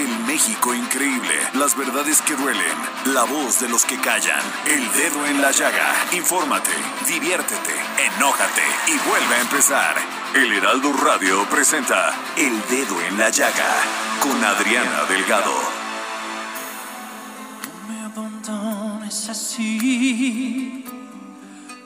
[0.00, 2.78] El México increíble, las verdades que duelen,
[3.12, 5.94] la voz de los que callan, el dedo en la llaga.
[6.12, 6.70] Infórmate,
[7.06, 7.74] diviértete,
[8.16, 9.96] enójate y vuelve a empezar.
[10.34, 13.74] El Heraldo Radio presenta El Dedo en la Llaga
[14.20, 15.52] con Adriana Delgado.
[17.86, 20.82] No me abandones así,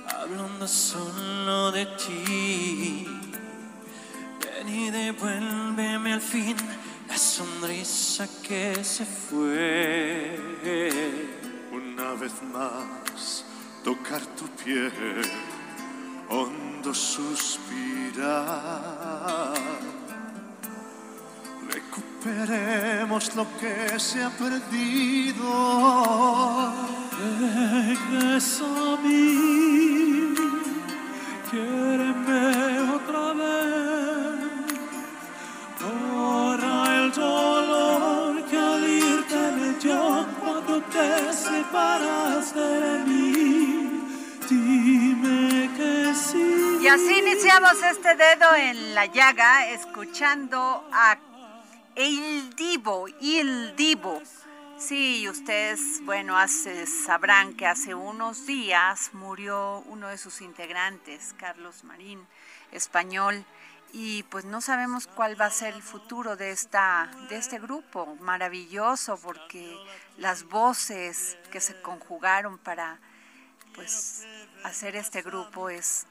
[0.07, 3.09] hablando solo de ti.
[4.41, 6.57] Ven y devuélveme al fin
[7.15, 10.37] la sonrisa que se fue.
[11.71, 13.45] Una vez más,
[13.85, 15.23] tocar tu piel,
[16.29, 17.55] hondo suspirar.
[21.71, 25.47] Recuperemos lo que se ha perdido.
[27.39, 30.35] Regresa a mí,
[46.81, 51.19] Y así iniciamos este dedo en la llaga escuchando a
[51.95, 54.23] El Divo, Il Divo.
[54.77, 56.37] Sí, ustedes, bueno,
[57.07, 62.27] sabrán que hace unos días murió uno de sus integrantes, Carlos Marín,
[62.73, 63.45] español,
[63.97, 68.17] y pues no sabemos cuál va a ser el futuro de esta de este grupo
[68.17, 69.79] maravilloso porque
[70.19, 72.99] las voces que se conjugaron para
[73.73, 74.27] pues
[74.65, 76.07] hacer este grupo es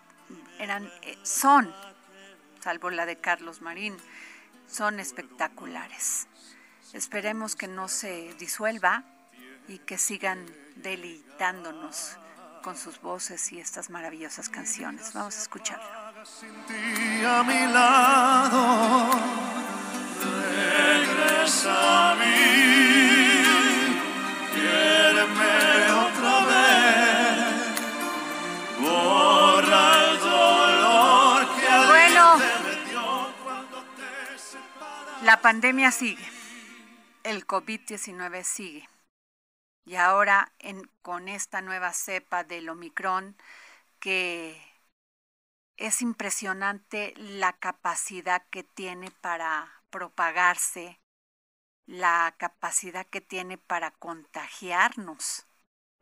[0.60, 1.76] eran eh, son
[2.62, 3.98] salvo la de Carlos Marín
[4.74, 6.28] son espectaculares.
[6.94, 9.04] Esperemos que no se disuelva
[9.68, 10.46] y que sigan
[10.78, 12.18] deleitándonos
[12.64, 15.14] con sus voces y estas maravillosas canciones.
[15.14, 16.03] Vamos a escucharlo.
[16.26, 19.10] Sin ti a mi lado,
[20.56, 22.26] regresa a mí,
[24.54, 27.82] quiéreme otra vez,
[28.80, 32.40] borra el dolor que Bueno.
[32.90, 35.26] dio cuando te separaste.
[35.26, 36.26] La pandemia sigue,
[37.24, 38.88] el COVID-19 sigue.
[39.86, 43.36] Y ahora en- con esta nueva cepa del Omicron
[44.00, 44.73] que
[45.78, 51.00] es impresionante la capacidad que tiene para propagarse,
[51.86, 55.46] la capacidad que tiene para contagiarnos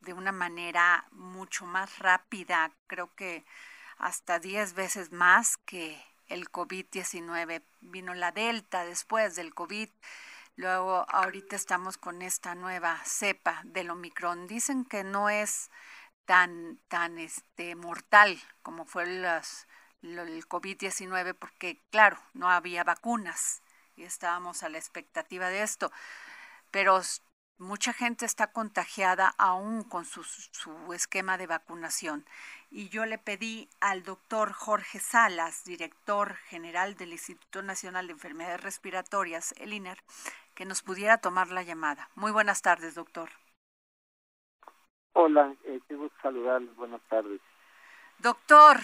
[0.01, 3.45] de una manera mucho más rápida, creo que
[3.97, 7.63] hasta 10 veces más que el COVID-19.
[7.81, 9.89] Vino la Delta después del COVID.
[10.55, 14.47] Luego, ahorita estamos con esta nueva cepa del Omicron.
[14.47, 15.69] Dicen que no es
[16.25, 19.25] tan, tan este, mortal como fue el
[20.47, 23.61] COVID-19, porque, claro, no había vacunas
[23.95, 25.91] y estábamos a la expectativa de esto.
[26.71, 27.01] Pero
[27.57, 32.25] mucha gente está contagiada aún con su, su esquema de vacunación.
[32.69, 38.61] Y yo le pedí al doctor Jorge Salas, director general del Instituto Nacional de Enfermedades
[38.61, 40.01] Respiratorias, el INER,
[40.55, 42.09] que nos pudiera tomar la llamada.
[42.15, 43.41] Muy buenas tardes, doctor.
[45.13, 47.42] Hola, eh, qué gusto saludarles, buenas tardes.
[48.19, 48.78] Doctor,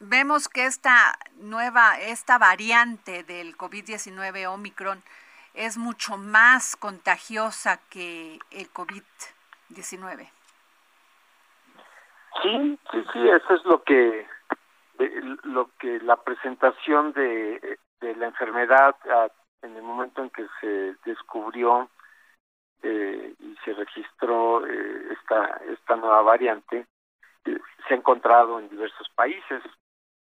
[0.00, 5.02] vemos que esta nueva, esta variante del COVID-19 Omicron
[5.54, 10.30] es mucho más contagiosa que el COVID-19.
[12.42, 14.26] Sí, sí, sí, eso es lo que
[14.98, 19.28] eh, lo que la presentación de, de la enfermedad ah,
[19.62, 21.88] en el momento en que se descubrió
[22.82, 26.86] eh, y se registró eh, esta esta nueva variante
[27.44, 29.62] eh, se ha encontrado en diversos países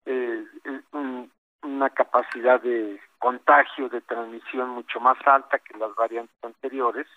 [0.05, 0.45] eh,
[0.91, 1.31] un-
[1.63, 7.07] una capacidad de contagio de transmisión mucho más alta que las variantes anteriores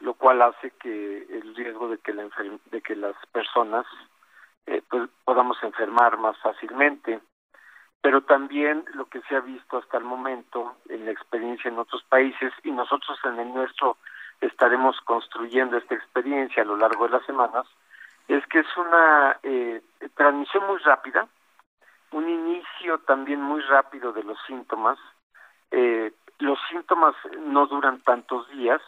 [0.00, 2.28] lo cual hace que el riesgo de que, la
[2.70, 3.86] de que las personas
[4.66, 7.20] eh, pues, podamos enfermar más fácilmente.
[8.02, 12.04] Pero también lo que se ha visto hasta el momento en la experiencia en otros
[12.04, 13.96] países y nosotros en el nuestro
[14.40, 17.66] estaremos construyendo esta experiencia a lo largo de las semanas,
[18.28, 19.82] es que es una eh,
[20.14, 21.28] transmisión muy rápida,
[22.12, 24.98] un inicio también muy rápido de los síntomas.
[25.70, 28.80] Eh, los síntomas no duran tantos días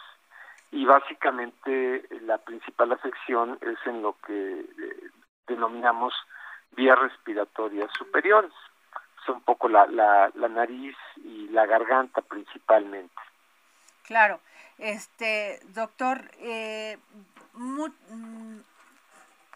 [0.70, 5.10] y básicamente la principal afección es en lo que eh,
[5.46, 6.14] denominamos
[6.72, 8.52] vías respiratorias superiores.
[9.24, 13.14] Son un poco la, la, la nariz y la garganta principalmente.
[14.04, 14.40] Claro.
[14.78, 16.98] Este, doctor, eh,
[17.54, 18.58] mm,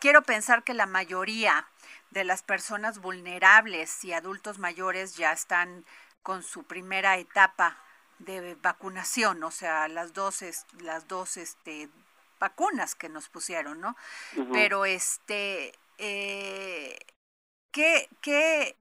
[0.01, 1.67] quiero pensar que la mayoría
[2.11, 5.85] de las personas vulnerables y adultos mayores ya están
[6.23, 7.79] con su primera etapa
[8.19, 10.45] de vacunación, o sea, las dos,
[10.81, 11.89] las dos este,
[12.39, 13.97] vacunas que nos pusieron, ¿no?
[14.53, 16.99] Pero este, eh,
[17.71, 18.77] ¿qué, ¿qué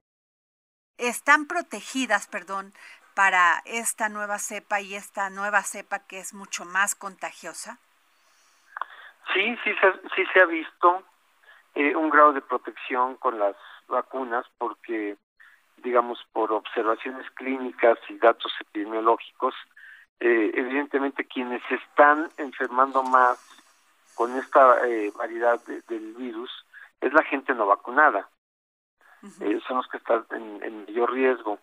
[0.98, 2.74] están protegidas, perdón,
[3.13, 7.78] para esta nueva cepa y esta nueva cepa que es mucho más contagiosa?
[9.34, 11.04] Sí, sí se, sí se ha visto
[11.75, 13.56] eh, un grado de protección con las
[13.88, 15.18] vacunas porque,
[15.78, 19.56] digamos, por observaciones clínicas y datos epidemiológicos,
[20.19, 23.40] eh, evidentemente quienes están enfermando más
[24.16, 26.52] con esta eh, variedad del virus
[27.00, 28.30] es la gente no vacunada.
[29.68, 31.60] son los que están en, en mayor riesgo.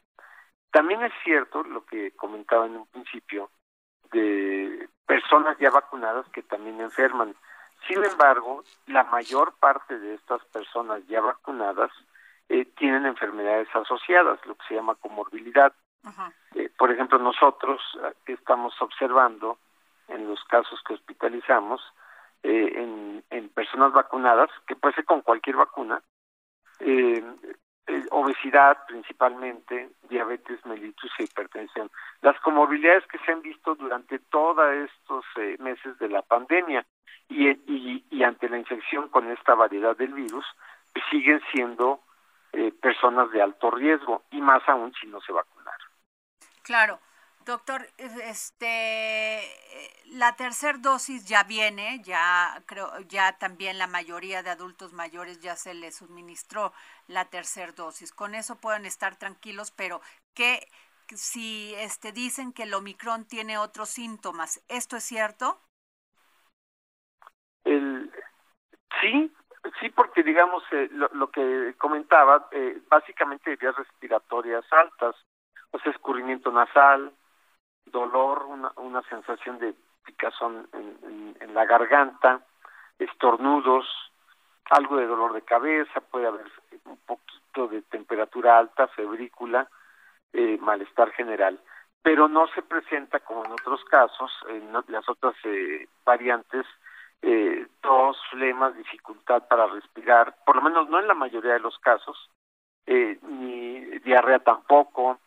[0.70, 3.50] También es cierto lo que comentaba en un principio
[4.12, 7.34] de personas ya vacunadas que también enferman.
[7.86, 11.90] Sin embargo, la mayor parte de estas personas ya vacunadas
[12.48, 15.72] eh, tienen enfermedades asociadas, lo que se llama comorbilidad.
[16.54, 19.58] Eh, por ejemplo, nosotros eh, estamos observando
[20.08, 21.80] en los casos que hospitalizamos
[22.42, 26.00] en, en personas vacunadas, que puede ser con cualquier vacuna,
[28.10, 31.90] obesidad principalmente, diabetes mellitus e hipertensión.
[32.20, 35.24] Las comorbilidades que se han visto durante todos estos
[35.58, 36.84] meses de la pandemia
[37.28, 40.44] y, y, y ante la infección con esta variedad del virus
[41.10, 42.00] siguen siendo
[42.52, 45.88] eh, personas de alto riesgo y más aún si no se vacunaron.
[46.62, 46.98] Claro.
[47.48, 49.40] Doctor, este,
[50.18, 55.56] la tercera dosis ya viene, ya creo, ya también la mayoría de adultos mayores ya
[55.56, 56.74] se les suministró
[57.06, 58.12] la tercera dosis.
[58.12, 60.02] Con eso pueden estar tranquilos, pero
[60.34, 60.68] ¿qué
[61.06, 64.62] si este dicen que el Omicron tiene otros síntomas?
[64.68, 65.58] ¿Esto es cierto?
[67.64, 68.12] El,
[69.00, 69.32] sí,
[69.80, 75.16] sí, porque digamos eh, lo, que comentaba, eh, básicamente vías respiratorias altas,
[75.70, 77.14] o sea, escurrimiento nasal,
[77.90, 79.74] dolor, una, una sensación de
[80.04, 82.40] picazón en, en, la garganta,
[82.98, 83.86] estornudos,
[84.70, 86.46] algo de dolor de cabeza, puede haber
[86.84, 89.68] un poquito de temperatura alta, febrícula,
[90.32, 91.58] eh, malestar general,
[92.02, 96.66] pero no se presenta como en otros casos, en las otras eh, variantes,
[97.22, 101.78] eh, tos, flemas, dificultad para respirar, por lo menos no en la mayoría de los
[101.78, 102.30] casos,
[102.86, 105.18] eh, ni diarrea tampoco,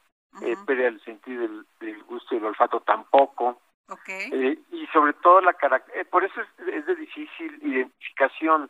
[0.42, 1.42] eh, pérdida del sentido
[1.80, 3.62] del, gusto y el olfato tampoco.
[4.08, 5.56] Eh, y sobre todo la
[5.94, 8.70] eh, por eso es, es, de difícil identificación,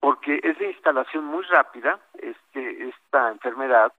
[0.00, 3.92] porque es de instalación muy rápida este esta enfermedad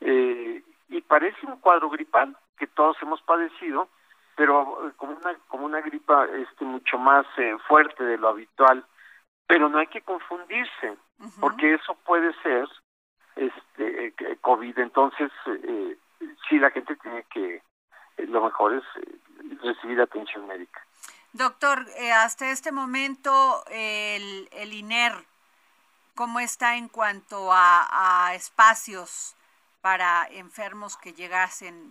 [0.00, 3.88] eh, y parece un cuadro gripal que todos hemos padecido,
[4.36, 8.84] pero como una como una gripa este mucho más eh, fuerte de lo habitual.
[9.46, 10.96] Pero no hay que confundirse
[11.38, 12.66] porque eso puede ser
[13.36, 14.78] este covid.
[14.78, 15.96] Entonces eh,
[16.48, 17.62] sí la gente tiene que
[18.18, 18.84] lo mejor es
[19.62, 20.80] recibir atención médica
[21.32, 25.12] doctor hasta este momento el el INER
[26.14, 29.34] cómo está en cuanto a, a espacios
[29.80, 31.90] para enfermos que llegasen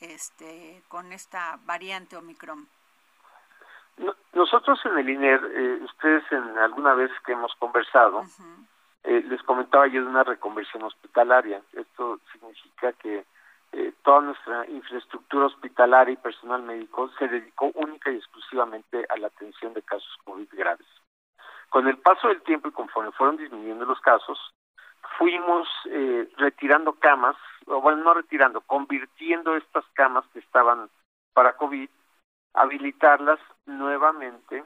[0.00, 2.66] este, con esta variante Omicron?
[4.32, 8.24] Nosotros en el INER, eh, ustedes en alguna vez que hemos conversado,
[9.04, 11.62] eh, les comentaba yo de una reconversión hospitalaria.
[11.72, 13.24] Esto significa que
[13.76, 19.26] eh, toda nuestra infraestructura hospitalaria y personal médico se dedicó única y exclusivamente a la
[19.26, 20.86] atención de casos COVID graves.
[21.70, 24.38] Con el paso del tiempo y conforme fueron disminuyendo los casos,
[25.18, 27.34] fuimos eh, retirando camas,
[27.66, 30.88] o bueno, no retirando, convirtiendo estas camas que estaban
[31.32, 31.88] para COVID,
[32.54, 34.62] habilitarlas nuevamente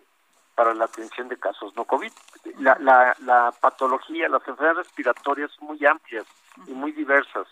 [0.54, 2.12] para la atención de casos no COVID.
[2.58, 6.26] La, la, la patología, las enfermedades respiratorias son muy amplias
[6.66, 7.46] y muy diversas,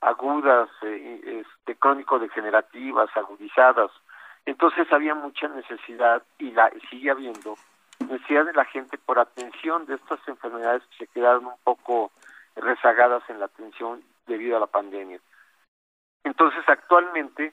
[0.00, 3.90] agudas, eh, este, crónico-degenerativas, agudizadas,
[4.44, 7.56] Entonces había mucha necesidad y la sigue habiendo
[7.98, 12.12] necesidad de la gente por atención de estas enfermedades que se quedaron un poco
[12.54, 15.18] rezagadas en la atención debido a la pandemia.
[16.24, 17.52] Entonces actualmente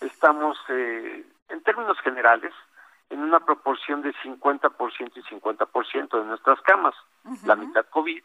[0.00, 2.52] estamos eh, en términos generales
[3.10, 6.94] en una proporción de 50% y 50% de nuestras camas,
[7.44, 8.22] la mitad COVID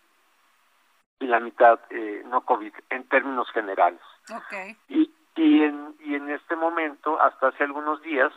[1.19, 4.01] y la mitad eh, no COVID en términos generales.
[4.29, 4.77] Okay.
[4.87, 8.31] Y, y, en, y en este momento, hasta hace algunos días,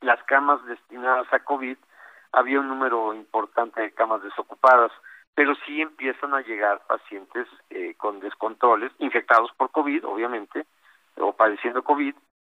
[0.00, 1.76] las camas destinadas a COVID
[2.32, 4.92] había un número importante de camas desocupadas,
[5.34, 10.66] pero sí empiezan a llegar pacientes eh, con descontroles, infectados por COVID, obviamente,
[11.16, 12.14] o padeciendo COVID,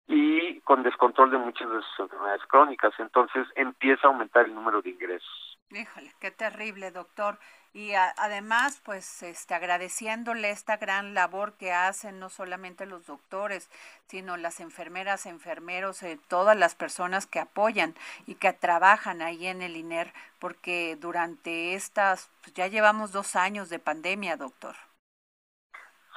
[0.08, 2.92] y con descontrol de muchas de sus enfermedades crónicas.
[2.98, 5.58] Entonces empieza a aumentar el número de ingresos.
[5.70, 7.38] Híjole, qué terrible, doctor.
[7.76, 13.68] Y además, pues, este, agradeciéndole esta gran labor que hacen no solamente los doctores,
[14.06, 17.94] sino las enfermeras, enfermeros, eh, todas las personas que apoyan
[18.26, 23.68] y que trabajan ahí en el INER, porque durante estas, pues, ya llevamos dos años
[23.68, 24.74] de pandemia, doctor.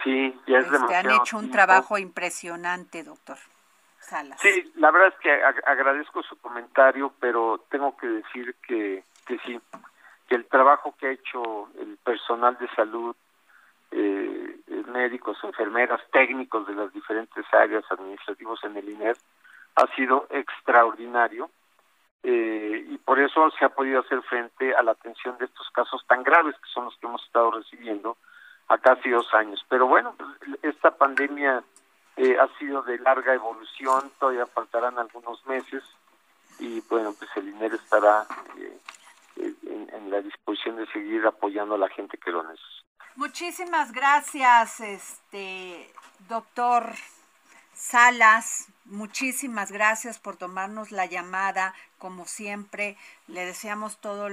[0.06, 1.10] Sí, ya es este, demasiado.
[1.10, 3.38] Han hecho un trabajo impresionante, doctor.
[4.00, 4.40] Salas.
[4.40, 5.30] Sí, la verdad es que
[5.66, 9.60] agradezco su comentario, pero tengo que decir que, que sí,
[10.30, 13.16] que el trabajo que ha hecho el personal de salud,
[13.92, 19.18] eh, médicos, enfermeras, técnicos de las diferentes áreas administrativos en el INER
[19.76, 21.50] ha sido extraordinario
[22.22, 26.06] eh, y por eso se ha podido hacer frente a la atención de estos casos
[26.08, 28.18] tan graves que son los que hemos estado recibiendo
[28.68, 29.66] a casi dos años.
[29.68, 30.16] Pero bueno,
[30.62, 31.64] esta pandemia
[32.18, 35.84] eh, ha sido de larga evolución, todavía faltarán algunos meses
[36.60, 38.78] y bueno, pues el INER estará eh,
[39.40, 42.86] en, la disposición de seguir apoyando a la gente que lo necesita.
[43.16, 45.92] Muchísimas gracias, este
[46.28, 46.94] doctor
[47.74, 48.72] Salas.
[48.86, 51.74] Muchísimas gracias por tomarnos la llamada.
[51.98, 54.28] Como siempre, le deseamos todo,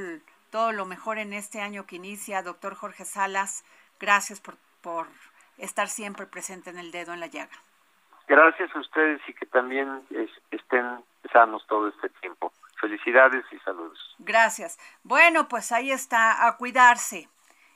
[0.50, 3.64] todo lo mejor en este año que inicia, doctor Jorge Salas.
[4.00, 5.06] Gracias por, por
[5.58, 7.56] estar siempre presente en el dedo en la llaga.
[8.28, 10.02] Gracias a ustedes y que también
[10.50, 12.52] estén sanos todo este tiempo.
[12.80, 13.98] Felicidades y saludos.
[14.18, 14.78] Gracias.
[15.02, 17.28] Bueno, pues ahí está, a cuidarse.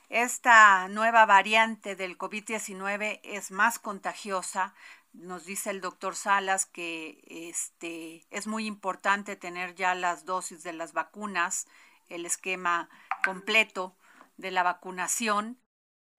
[0.09, 4.73] Esta nueva variante del COVID-19 es más contagiosa.
[5.13, 10.73] Nos dice el doctor Salas que este, es muy importante tener ya las dosis de
[10.73, 11.67] las vacunas,
[12.09, 12.89] el esquema
[13.23, 13.95] completo
[14.37, 15.57] de la vacunación.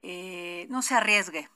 [0.00, 1.48] Eh, no se arriesgue,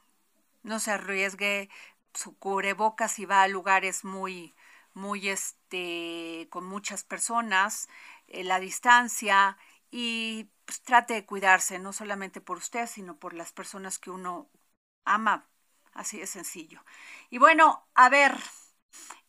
[0.63, 1.71] no se arriesgue,
[2.13, 4.55] su cubrebocas y va a lugares muy,
[4.97, 7.89] muy este, con muchas personas,
[8.29, 9.59] eh, la distancia
[9.91, 14.51] y pues, trate de cuidarse, no solamente por usted, sino por las personas que uno
[15.05, 15.49] ama.
[15.95, 16.85] Así de sencillo.
[17.31, 18.33] Y bueno, a ver,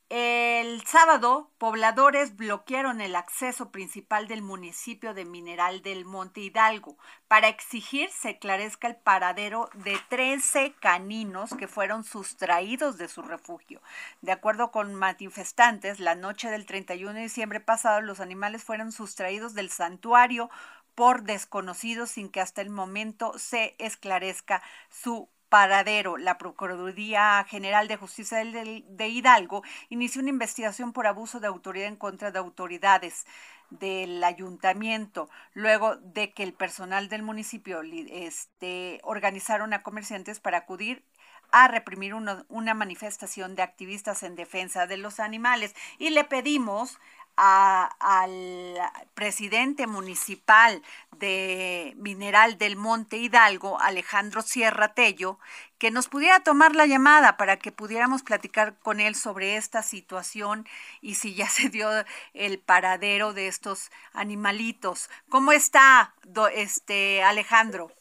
[0.09, 6.97] el sábado, pobladores bloquearon el acceso principal del municipio de Mineral del Monte Hidalgo
[7.27, 13.81] para exigir se esclarezca el paradero de 13 caninos que fueron sustraídos de su refugio.
[14.21, 19.55] De acuerdo con manifestantes, la noche del 31 de diciembre pasado los animales fueron sustraídos
[19.55, 20.49] del santuario
[20.95, 26.17] por desconocidos sin que hasta el momento se esclarezca su paradero.
[26.17, 31.95] La Procuraduría General de Justicia de Hidalgo inició una investigación por abuso de autoridad en
[31.95, 33.25] contra de autoridades
[33.69, 41.03] del ayuntamiento, luego de que el personal del municipio este, organizaron a comerciantes para acudir
[41.51, 45.75] a reprimir una manifestación de activistas en defensa de los animales.
[45.97, 46.99] Y le pedimos
[47.37, 48.75] al
[49.13, 50.81] presidente municipal
[51.17, 55.39] de Mineral del Monte Hidalgo, Alejandro Sierra Tello,
[55.77, 60.65] que nos pudiera tomar la llamada para que pudiéramos platicar con él sobre esta situación
[61.01, 61.89] y si ya se dio
[62.33, 65.09] el paradero de estos animalitos.
[65.29, 66.13] ¿Cómo está,
[66.53, 67.91] este Alejandro?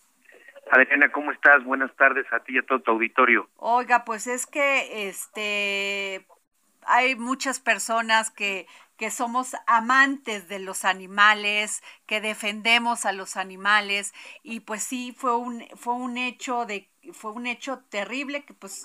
[0.71, 1.62] Adriana, ¿cómo estás?
[1.64, 3.49] Buenas tardes a ti y a todo tu auditorio.
[3.57, 6.26] Oiga, pues es que este
[6.87, 8.66] hay muchas personas que
[8.97, 14.12] que somos amantes de los animales, que defendemos a los animales
[14.43, 18.83] y pues sí fue un fue un hecho de fue un hecho terrible que pues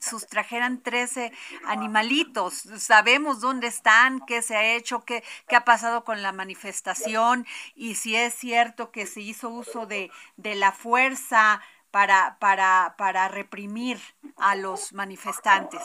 [0.00, 1.32] sustrajeran 13
[1.64, 2.54] animalitos.
[2.78, 7.94] Sabemos dónde están, qué se ha hecho, qué, qué ha pasado con la manifestación y
[7.94, 13.98] si es cierto que se hizo uso de, de la fuerza para, para, para reprimir
[14.36, 15.82] a los manifestantes.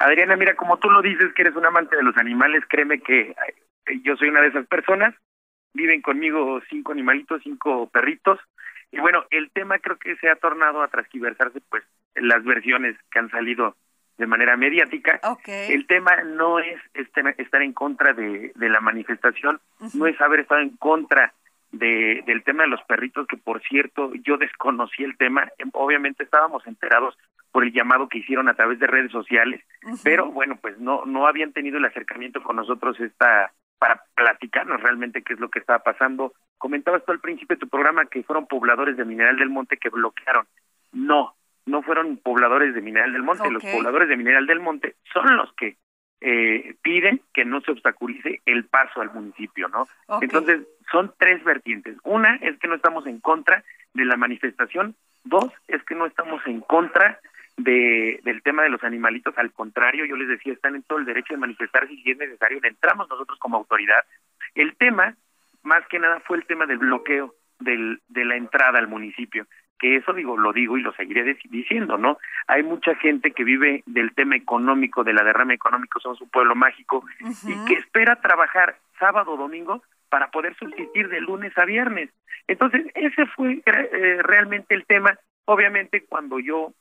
[0.00, 3.34] Adriana, mira, como tú lo dices que eres un amante de los animales, créeme que
[4.02, 5.14] yo soy una de esas personas.
[5.74, 8.40] Viven conmigo cinco animalitos, cinco perritos.
[8.90, 12.96] Y bueno, el tema creo que se ha tornado a transquiversarse, pues, en las versiones
[13.12, 13.76] que han salido
[14.16, 15.20] de manera mediática.
[15.46, 19.60] El tema no es estar en contra de, la manifestación,
[19.92, 21.34] no es haber estado en contra
[21.72, 26.66] de, del tema de los perritos, que por cierto yo desconocí el tema, obviamente estábamos
[26.66, 27.16] enterados
[27.52, 29.62] por el llamado que hicieron a través de redes sociales,
[30.04, 35.22] pero bueno, pues no no habían tenido el acercamiento con nosotros esta para platicarnos realmente
[35.22, 36.34] qué es lo que estaba pasando.
[36.58, 39.88] Comentabas tú al principio de tu programa que fueron pobladores de Mineral del Monte que
[39.88, 40.46] bloquearon.
[40.92, 43.50] No, no fueron pobladores de Mineral del Monte.
[43.50, 45.78] Los pobladores de Mineral del Monte son los que
[46.20, 49.88] eh, piden que no se obstaculice el paso al municipio, ¿no?
[50.20, 51.96] Entonces, son tres vertientes.
[52.04, 53.64] Una es que no estamos en contra
[53.94, 54.94] de la manifestación.
[55.24, 57.18] Dos es que no estamos en contra
[57.56, 59.36] de, del tema de los animalitos.
[59.36, 62.60] Al contrario, yo les decía, están en todo el derecho de manifestarse si es necesario,
[62.62, 64.04] entramos nosotros como autoridad.
[64.54, 65.14] El tema,
[65.62, 69.46] más que nada, fue el tema del bloqueo del, de la entrada al municipio
[69.80, 72.18] que eso digo, lo digo y lo seguiré diciendo, ¿no?
[72.46, 76.54] Hay mucha gente que vive del tema económico, de la derrama económica, somos un pueblo
[76.54, 77.02] mágico,
[77.46, 82.10] y que espera trabajar sábado o domingo para poder subsistir de lunes a viernes.
[82.46, 85.18] Entonces, ese fue eh, realmente el tema.
[85.46, 86.74] Obviamente, cuando yo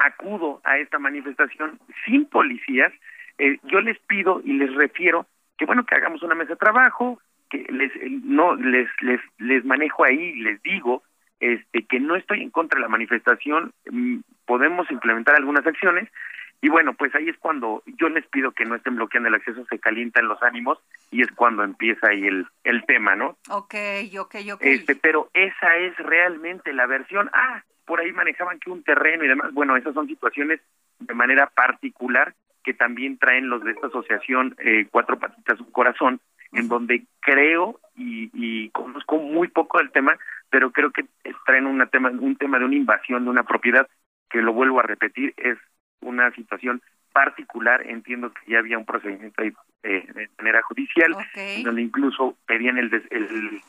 [0.00, 2.92] acudo a esta manifestación sin policías,
[3.38, 5.26] eh, yo les pido y les refiero
[5.56, 7.92] que, bueno, que hagamos una mesa de trabajo, que les,
[8.24, 11.02] no, les, les, les manejo ahí, les digo
[11.40, 16.08] este, que no estoy en contra de la manifestación, mm, podemos implementar algunas acciones
[16.62, 19.64] y bueno, pues ahí es cuando yo les pido que no estén bloqueando el acceso,
[19.70, 20.78] se calientan los ánimos
[21.10, 23.38] y es cuando empieza ahí el, el tema, ¿no?
[23.48, 23.74] Ok,
[24.18, 24.60] ok, ok.
[24.60, 29.28] Este, pero esa es realmente la versión, ah, por ahí manejaban que un terreno y
[29.28, 30.60] demás, bueno, esas son situaciones
[31.00, 36.20] de manera particular que también traen los de esta asociación eh, Cuatro Patitas Un Corazón,
[36.52, 40.16] en donde creo y, y conozco muy poco del tema,
[40.50, 41.04] pero creo que
[41.44, 43.88] traen una tema, un tema de una invasión de una propiedad
[44.30, 45.58] que lo vuelvo a repetir, es
[46.00, 46.80] una situación
[47.12, 51.16] particular, entiendo que ya había un procedimiento ahí eh, de manera judicial,
[51.64, 53.60] donde incluso pedían el, el,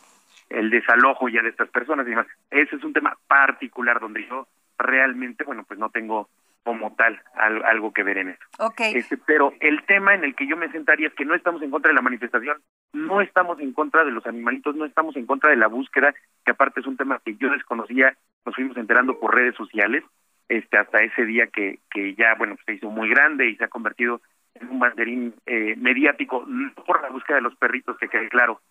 [0.51, 2.27] el desalojo ya de estas personas y demás.
[2.49, 4.47] Ese es un tema particular donde yo
[4.77, 6.29] realmente, bueno, pues no tengo
[6.63, 8.43] como tal algo que ver en eso.
[8.59, 8.93] Okay.
[8.93, 11.71] Este, pero el tema en el que yo me sentaría es que no estamos en
[11.71, 12.57] contra de la manifestación,
[12.93, 16.13] no estamos en contra de los animalitos, no estamos en contra de la búsqueda,
[16.45, 20.03] que aparte es un tema que yo desconocía, nos fuimos enterando por redes sociales,
[20.49, 23.63] este hasta ese día que, que ya, bueno, pues se hizo muy grande y se
[23.63, 24.21] ha convertido
[24.53, 28.61] en un banderín eh, mediático, no por la búsqueda de los perritos, que quede claro,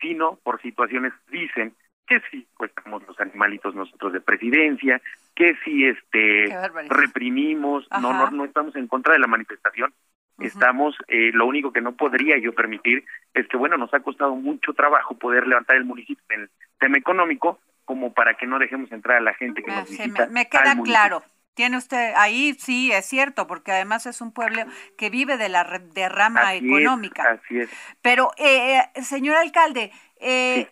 [0.00, 1.74] sino por situaciones, dicen,
[2.06, 5.00] que si cuestamos los animalitos nosotros de presidencia,
[5.34, 6.48] que si este
[6.88, 9.92] reprimimos, no, no no estamos en contra de la manifestación,
[10.38, 14.34] estamos eh, lo único que no podría yo permitir es que bueno, nos ha costado
[14.34, 18.90] mucho trabajo poder levantar el municipio en el tema económico como para que no dejemos
[18.92, 20.26] entrar a la gente que nos visita.
[20.26, 21.22] Me, me queda claro.
[21.54, 24.62] Tiene usted ahí, sí, es cierto, porque además es un pueblo
[24.96, 27.40] que vive de la derrama económica.
[27.42, 27.70] así es.
[28.00, 30.68] Pero, eh, eh, señor alcalde, eh,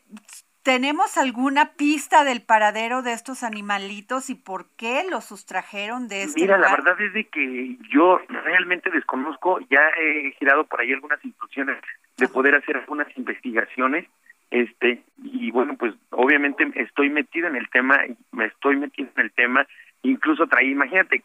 [0.67, 6.41] ¿Tenemos alguna pista del paradero de estos animalitos y por qué los sustrajeron de este
[6.41, 11.25] Mira, la verdad es de que yo realmente desconozco, ya he girado por ahí algunas
[11.25, 11.79] instrucciones
[12.17, 14.09] de poder hacer algunas investigaciones,
[14.51, 17.99] este, y bueno, pues obviamente estoy metido en el tema,
[18.33, 19.67] me estoy metido en el tema,
[20.03, 21.23] incluso traí, imagínate,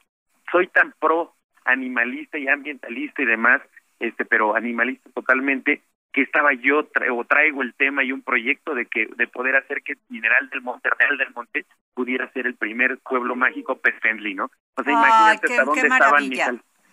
[0.51, 1.33] soy tan pro
[1.65, 3.61] animalista y ambientalista y demás,
[3.99, 5.81] este, pero animalista totalmente,
[6.11, 9.81] que estaba yo o traigo el tema y un proyecto de que de poder hacer
[9.81, 14.33] que Mineral del Monte, Real del Monte pudiera ser el primer pueblo mágico pet friendly,
[14.33, 14.51] ¿no?
[14.75, 16.41] O sea, imagínate hasta dónde estaban mis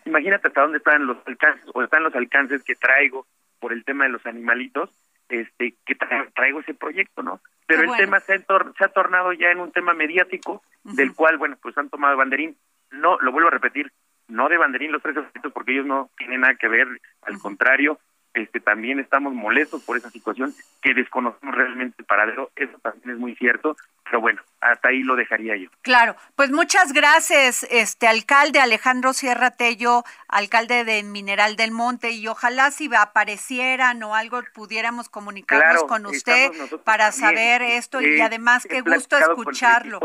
[0.05, 3.27] imagínate hasta dónde están los alcances o están los alcances que traigo
[3.61, 4.91] por el tema de los animalitos,
[5.29, 5.97] este que
[6.35, 7.41] traigo ese proyecto, ¿no?
[7.67, 11.37] Pero el tema se ha, se ha tornado ya en un tema mediático del cual,
[11.37, 12.57] bueno, pues han tomado banderín.
[12.91, 13.93] No, lo vuelvo a repetir,
[14.29, 16.89] no de banderín los tres aspectos porque ellos no tienen nada que ver,
[17.23, 17.99] al contrario,
[18.35, 23.19] este, también estamos molestos por esa situación, que desconocemos realmente el paradero, eso también es
[23.19, 25.71] muy cierto, pero bueno, hasta ahí lo dejaría yo.
[25.83, 32.29] Claro, pues muchas gracias, este alcalde Alejandro Sierra Tello, alcalde de Mineral del Monte, y
[32.29, 36.51] ojalá si aparecieran o algo pudiéramos comunicarnos con usted
[36.85, 39.99] para saber esto y además qué gusto escucharlo.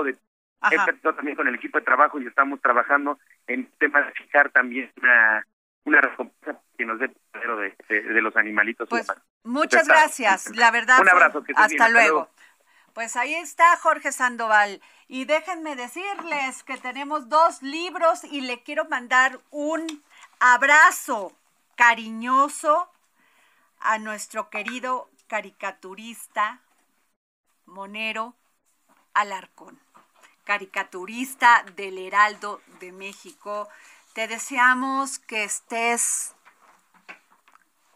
[0.72, 4.50] he platicado también con el equipo de trabajo y estamos trabajando en temas de fijar
[4.50, 5.46] también una
[5.86, 7.63] una recompensa que nos dé de,
[8.02, 8.90] de, los animalitos.
[8.90, 9.08] Pues
[9.44, 11.00] muchas gracias, la verdad.
[11.00, 12.30] Un abrazo, que hasta, luego.
[12.94, 14.82] Pues ahí está Jorge Sandoval.
[15.08, 20.04] Y déjenme decirles que tenemos dos libros y le quiero mandar un
[20.40, 21.36] abrazo
[21.76, 22.90] cariñoso
[23.80, 26.62] a nuestro querido caricaturista
[27.66, 28.36] Monero
[29.14, 29.80] Alarcón,
[30.44, 33.70] caricaturista del Heraldo de México
[34.14, 36.36] Te deseamos que estés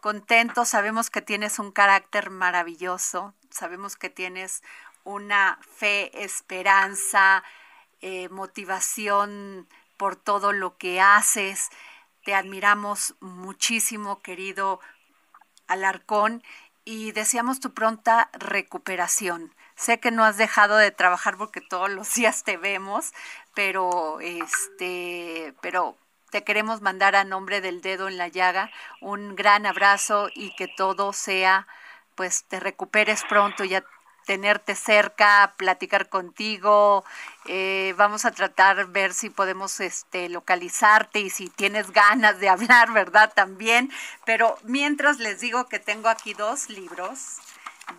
[0.00, 4.62] contento, sabemos que tienes un carácter maravilloso, sabemos que tienes
[5.04, 7.42] una fe, esperanza,
[8.00, 11.68] eh, motivación por todo lo que haces.
[12.24, 14.80] Te admiramos muchísimo, querido
[15.66, 16.42] Alarcón,
[16.84, 19.54] y deseamos tu pronta recuperación.
[19.74, 23.12] Sé que no has dejado de trabajar porque todos los días te vemos,
[23.54, 25.96] pero este, pero
[26.30, 30.68] te queremos mandar a nombre del dedo en la llaga un gran abrazo y que
[30.68, 31.66] todo sea,
[32.14, 33.84] pues te recuperes pronto, ya
[34.28, 37.02] tenerte cerca, platicar contigo.
[37.46, 42.92] Eh, vamos a tratar ver si podemos este, localizarte y si tienes ganas de hablar,
[42.92, 43.32] ¿verdad?
[43.34, 43.90] También.
[44.26, 47.38] Pero mientras les digo que tengo aquí dos libros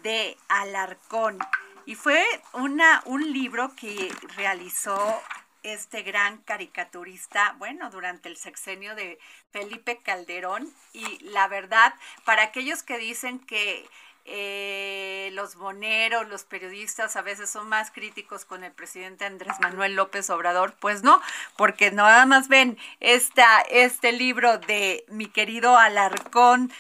[0.03, 1.39] de Alarcón.
[1.87, 5.19] Y fue una, un libro que realizó
[5.63, 9.19] este gran caricaturista, bueno, durante el sexenio de
[9.51, 10.71] Felipe Calderón.
[10.93, 11.93] Y la verdad,
[12.25, 13.87] para aquellos que dicen que
[14.31, 19.95] eh, los boneros, los periodistas a veces son más críticos con el presidente Andrés Manuel
[19.95, 21.19] López Obrador, pues no,
[21.57, 26.71] porque nada más ven esta, este libro de mi querido Alarcón,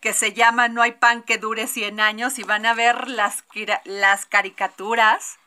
[0.00, 3.44] que se llama No hay pan que dure 100 años y van a ver las,
[3.84, 5.38] las caricaturas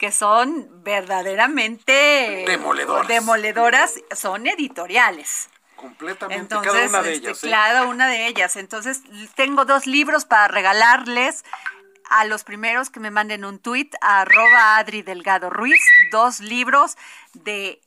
[0.00, 3.06] que son verdaderamente demoledoras.
[3.06, 5.50] demoledoras, son editoriales.
[5.76, 7.32] Completamente, cada una de ellas.
[7.32, 7.50] Este, ¿eh?
[7.50, 8.56] Cada una de ellas.
[8.56, 9.02] Entonces,
[9.34, 11.44] tengo dos libros para regalarles
[12.08, 16.96] a los primeros que me manden un tuit a arroba Adri Delgado Ruiz, dos libros
[17.34, 17.82] de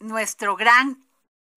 [0.00, 0.98] nuestro gran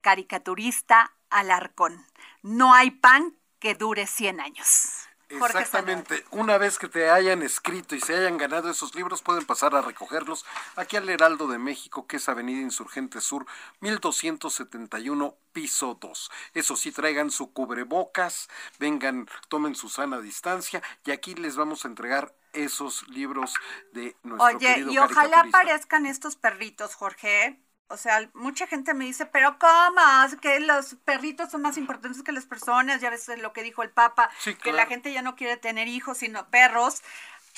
[0.01, 2.05] caricaturista Alarcón.
[2.43, 5.09] No hay pan que dure 100 años.
[5.35, 6.25] Exactamente.
[6.31, 9.81] Una vez que te hayan escrito y se hayan ganado esos libros, pueden pasar a
[9.81, 13.45] recogerlos aquí al Heraldo de México, que es Avenida Insurgente Sur,
[13.81, 16.31] 1271, piso 2.
[16.53, 21.87] Eso sí, traigan su cubrebocas, vengan, tomen su sana distancia y aquí les vamos a
[21.87, 23.53] entregar esos libros
[23.91, 27.59] de nuestro Oye, y ojalá aparezcan estos perritos, Jorge.
[27.93, 30.01] O sea, mucha gente me dice, pero ¿cómo?
[30.41, 33.01] Que los perritos son más importantes que las personas.
[33.01, 34.31] Ya ves lo que dijo el Papa,
[34.63, 37.03] que la gente ya no quiere tener hijos, sino perros.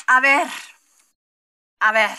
[0.08, 0.48] A ver,
[1.80, 2.17] a ver,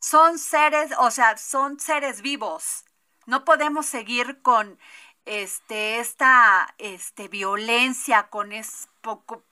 [0.00, 2.84] son seres, o sea, son seres vivos.
[3.26, 4.78] No podemos seguir con
[5.26, 8.88] este, esta este, violencia, con es,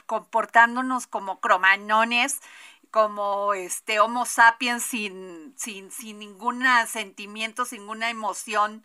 [0.06, 2.40] comportándonos como cromanones
[2.90, 8.84] como este Homo sapiens sin, sin, sin ningún sentimiento, sin ninguna emoción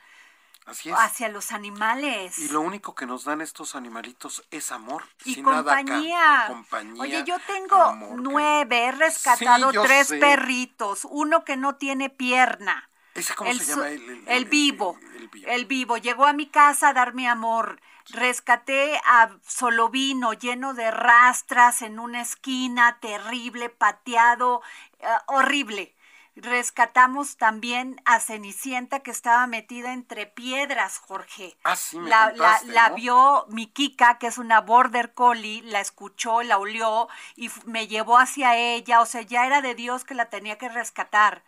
[0.65, 2.37] hacia los animales.
[2.37, 5.03] Y lo único que nos dan estos animalitos es amor.
[5.25, 6.63] Y compañía.
[6.99, 12.89] Oye, yo tengo nueve, he rescatado tres perritos, uno que no tiene pierna.
[13.13, 13.89] ¿Ese cómo se llama?
[13.89, 13.99] El,
[14.45, 15.47] vivo, el, vivo.
[15.47, 15.97] El vivo.
[15.97, 17.79] Llegó a mi casa a darme amor.
[18.09, 24.61] Rescaté a Solovino lleno de rastras en una esquina, terrible, pateado,
[24.99, 25.95] eh, horrible.
[26.35, 31.55] Rescatamos también a Cenicienta que estaba metida entre piedras, Jorge.
[31.63, 35.79] Ah, sí, me la, la, la, vio mi Kika, que es una border collie, la
[35.79, 39.01] escuchó, la olió y me llevó hacia ella.
[39.01, 41.43] O sea, ya era de Dios que la tenía que rescatar.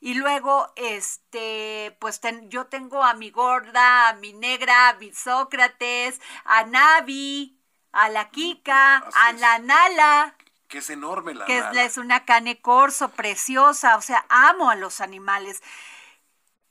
[0.00, 6.20] Y luego, este, pues yo tengo a mi gorda, a mi negra, a mi Sócrates,
[6.44, 7.58] a Navi,
[7.92, 10.36] a la Kika, a la Nala.
[10.68, 15.00] Que es enorme la Que es, una cane corso preciosa, o sea, amo a los
[15.00, 15.62] animales.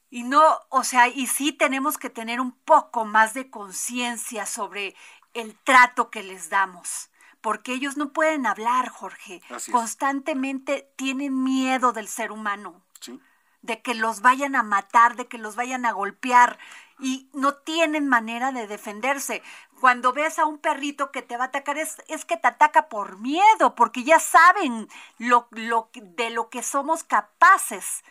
[0.09, 4.95] Y no, o sea, y sí tenemos que tener un poco más de conciencia sobre
[5.33, 7.09] el trato que les damos
[7.41, 9.39] porque ellos no pueden hablar, Jorge.
[9.71, 12.85] Constantemente tienen miedo del ser humano
[13.65, 16.58] de que los vayan a matar, de que los vayan a golpear
[16.99, 19.41] y no tienen manera de defenderse.
[19.80, 22.88] Cuando ves a un perrito que te va a atacar es, es que te ataca
[22.89, 28.04] por miedo, porque ya saben lo, lo, de lo que somos capaces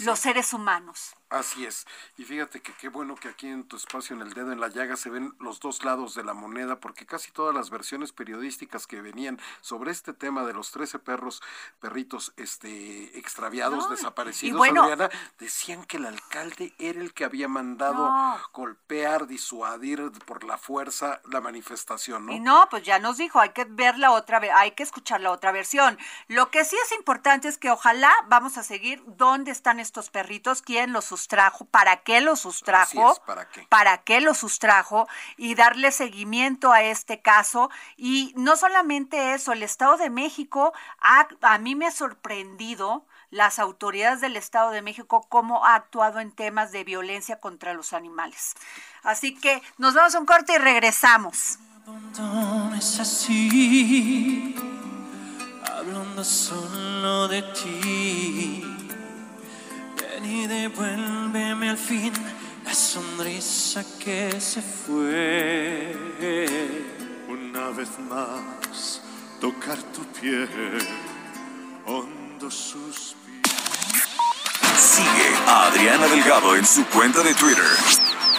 [0.00, 1.14] los seres humanos.
[1.30, 1.86] Así es.
[2.16, 4.68] Y fíjate que qué bueno que aquí en tu espacio, en el dedo en la
[4.68, 8.86] llaga, se ven los dos lados de la moneda, porque casi todas las versiones periodísticas
[8.86, 11.42] que venían sobre este tema de los 13 perros,
[11.80, 18.10] perritos este, extraviados, desaparecidos, Adriana, decían que el alcalde era el que había mandado
[18.54, 22.32] golpear, disuadir por la fuerza la manifestación, ¿no?
[22.32, 25.30] Y no, pues ya nos dijo, hay que ver la otra, hay que escuchar la
[25.30, 25.98] otra versión.
[26.28, 30.62] Lo que sí es importante es que ojalá vamos a seguir dónde están estos perritos,
[30.62, 33.66] quién los sustrajo, para qué lo sustrajo, ¿para qué?
[33.68, 37.70] para qué lo sustrajo y darle seguimiento a este caso.
[37.96, 43.58] Y no solamente eso, el Estado de México ha, a mí me ha sorprendido las
[43.58, 48.54] autoridades del Estado de México cómo ha actuado en temas de violencia contra los animales.
[49.02, 51.58] Así que nos vamos a un corte y regresamos.
[53.00, 54.54] así,
[55.64, 58.87] hablando solo de ti.
[60.20, 62.12] Ven y devuélveme al fin
[62.64, 65.94] la sonrisa que se fue.
[67.28, 69.00] Una vez más,
[69.40, 70.78] tocar tu piel,
[71.86, 73.48] hondo suspiro.
[74.76, 77.64] Sigue a Adriana Delgado en su cuenta de Twitter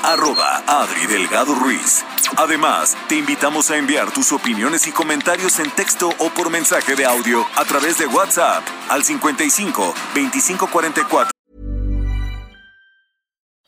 [0.04, 2.06] arroba Adri Delgado Ruiz.
[2.38, 7.06] Además, te invitamos a enviar tus opiniones y comentarios en texto o por mensaje de
[7.06, 11.39] audio a través de WhatsApp al 55 2544.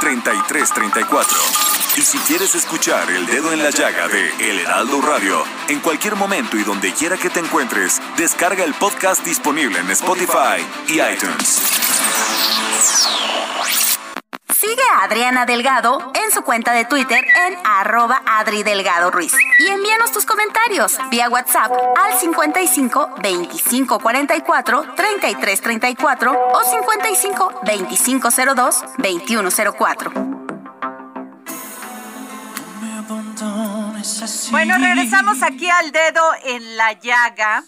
[0.00, 1.38] 3334.
[1.96, 6.16] Y si quieres escuchar El Dedo en la Llaga de El Heraldo Radio, en cualquier
[6.16, 11.62] momento y donde quiera que te encuentres, descarga el podcast disponible en Spotify y iTunes.
[14.74, 19.32] Sigue a Adriana Delgado en su cuenta de Twitter en arroba Adri Delgado Ruiz.
[19.60, 28.28] Y envíanos tus comentarios vía WhatsApp al 55 25 44 33 34 o 55 25
[28.56, 30.10] 02 21 04.
[34.50, 37.62] Bueno, regresamos aquí al dedo en la llaga.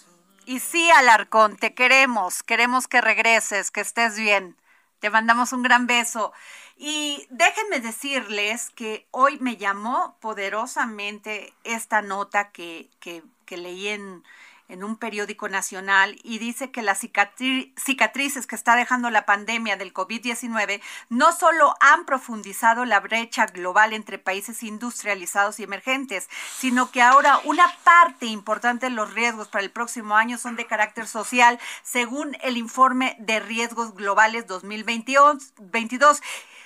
[0.45, 4.57] Y sí, Alarcón, te queremos, queremos que regreses, que estés bien.
[4.99, 6.33] Te mandamos un gran beso.
[6.77, 14.23] Y déjenme decirles que hoy me llamó poderosamente esta nota que, que, que leí en,
[14.69, 19.93] en un periódico nacional y dice que las cicatrices que está dejando la pandemia del
[19.93, 27.01] COVID-19 no solo han profundizado la brecha global entre países industrializados y emergentes, sino que
[27.01, 31.59] ahora una parte importante de los riesgos para el próximo año son de carácter social,
[31.83, 35.51] según el informe de riesgos globales 2022.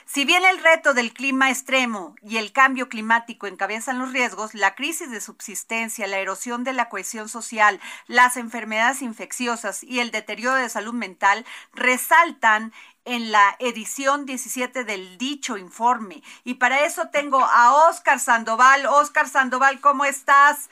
[0.05, 4.75] Si bien el reto del clima extremo y el cambio climático encabezan los riesgos, la
[4.75, 10.55] crisis de subsistencia, la erosión de la cohesión social, las enfermedades infecciosas y el deterioro
[10.55, 12.73] de salud mental resaltan
[13.05, 16.21] en la edición 17 del dicho informe.
[16.43, 18.85] Y para eso tengo a Oscar Sandoval.
[18.85, 20.69] Oscar Sandoval, ¿cómo estás?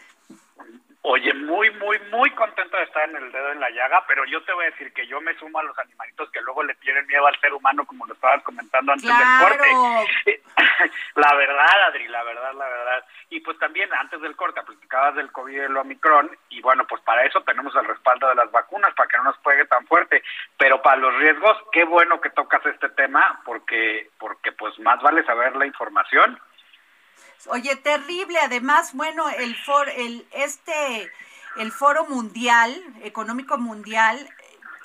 [1.02, 4.44] Oye, muy, muy, muy contento de estar en el dedo en la llaga, pero yo
[4.44, 7.08] te voy a decir que yo me sumo a los animalitos que luego le tienen
[7.08, 10.42] miedo al ser humano, como lo estabas comentando antes del corte.
[11.16, 13.06] la verdad, Adri, la verdad, la verdad.
[13.30, 17.02] Y pues también antes del corte platicabas del COVID y del Omicron, y bueno, pues
[17.04, 20.22] para eso tenemos el respaldo de las vacunas, para que no nos pegue tan fuerte.
[20.58, 25.24] Pero para los riesgos, qué bueno que tocas este tema, porque, porque pues más vale
[25.24, 26.38] saber la información
[27.48, 28.40] Oye, terrible.
[28.40, 31.12] Además, bueno, el for, el este
[31.58, 34.30] el Foro Mundial, Económico Mundial,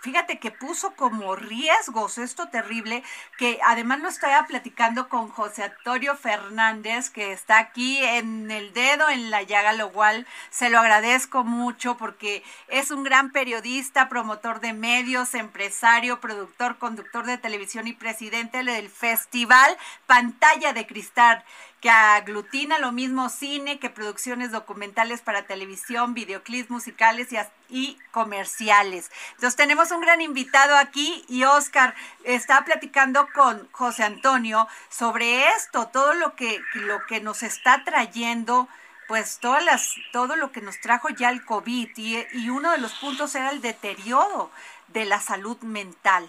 [0.04, 3.02] fíjate que puso como riesgos esto terrible,
[3.38, 9.08] que además lo estaba platicando con José Antonio Fernández, que está aquí en el dedo
[9.08, 14.60] en la llaga, lo cual se lo agradezco mucho porque es un gran periodista, promotor
[14.60, 21.44] de medios, empresario, productor, conductor de televisión y presidente del Festival Pantalla de Cristal
[21.84, 27.36] que aglutina lo mismo cine que producciones documentales para televisión, videoclips musicales y,
[27.68, 29.10] y, comerciales.
[29.32, 31.94] Entonces tenemos un gran invitado aquí y Oscar
[32.24, 38.66] está platicando con José Antonio sobre esto, todo lo que, lo que nos está trayendo
[39.06, 42.78] pues todas las, todo lo que nos trajo ya el COVID y, y uno de
[42.78, 44.50] los puntos era el deterioro
[44.88, 46.26] de la salud mental.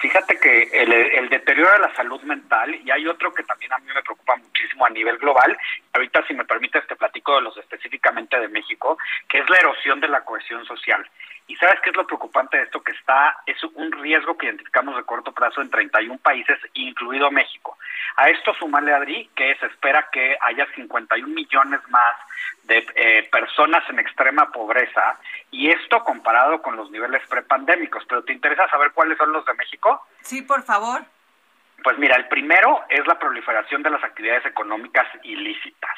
[0.00, 3.88] Fíjate que el, deterioro de la salud mental, y hay otro que también a mí
[3.94, 5.56] me preocupa muchísimo a nivel global,
[5.92, 8.96] ahorita si me permites te platico de los específicamente de México,
[9.28, 11.06] que es la erosión de la cohesión social.
[11.50, 12.80] ¿Y sabes qué es lo preocupante de esto?
[12.80, 17.76] Que está, es un riesgo que identificamos de corto plazo en 31 países, incluido México.
[18.16, 22.16] A esto sumale, Adri, que se espera que haya 51 millones más
[22.62, 25.18] de eh, personas en extrema pobreza,
[25.50, 28.04] y esto comparado con los niveles prepandémicos.
[28.08, 30.06] Pero ¿te interesa saber cuáles son los de México?
[30.22, 31.02] Sí, por favor.
[31.82, 35.90] Pues mira, el primero es la proliferación de las actividades económicas ilícitas.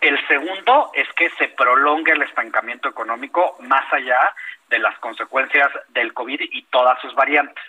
[0.00, 4.18] El segundo es que se prolongue el estancamiento económico más allá
[4.68, 7.62] de las consecuencias del COVID y todas sus variantes.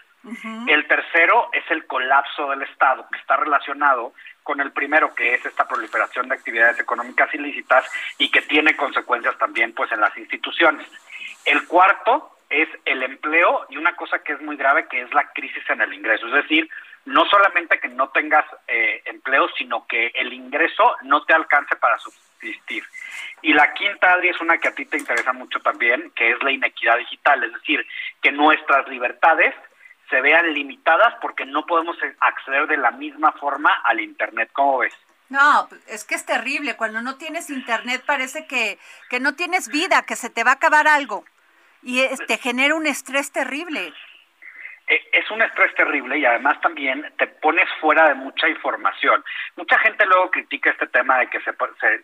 [0.67, 5.45] El tercero es el colapso del Estado, que está relacionado con el primero, que es
[5.45, 7.86] esta proliferación de actividades económicas ilícitas
[8.17, 10.88] y que tiene consecuencias también pues en las instituciones.
[11.45, 15.32] El cuarto es el empleo y una cosa que es muy grave, que es la
[15.32, 16.27] crisis en el ingreso.
[16.27, 16.69] Es decir,
[17.05, 21.97] no solamente que no tengas eh, empleo, sino que el ingreso no te alcance para
[21.99, 22.84] subsistir.
[23.41, 26.43] Y la quinta, Adri, es una que a ti te interesa mucho también, que es
[26.43, 27.86] la inequidad digital, es decir,
[28.21, 29.55] que nuestras libertades
[30.10, 34.50] se vean limitadas porque no podemos acceder de la misma forma al Internet.
[34.54, 34.93] ¿Cómo ves?
[35.30, 36.76] No, es que es terrible.
[36.76, 40.56] Cuando no tienes Internet parece que, que no tienes vida, que se te va a
[40.56, 41.24] acabar algo.
[41.84, 43.93] Y te genera un estrés terrible.
[44.89, 49.23] Eh, es un estrés terrible y además también te pones fuera de mucha información.
[49.56, 51.54] Mucha gente luego critica este tema de que, se,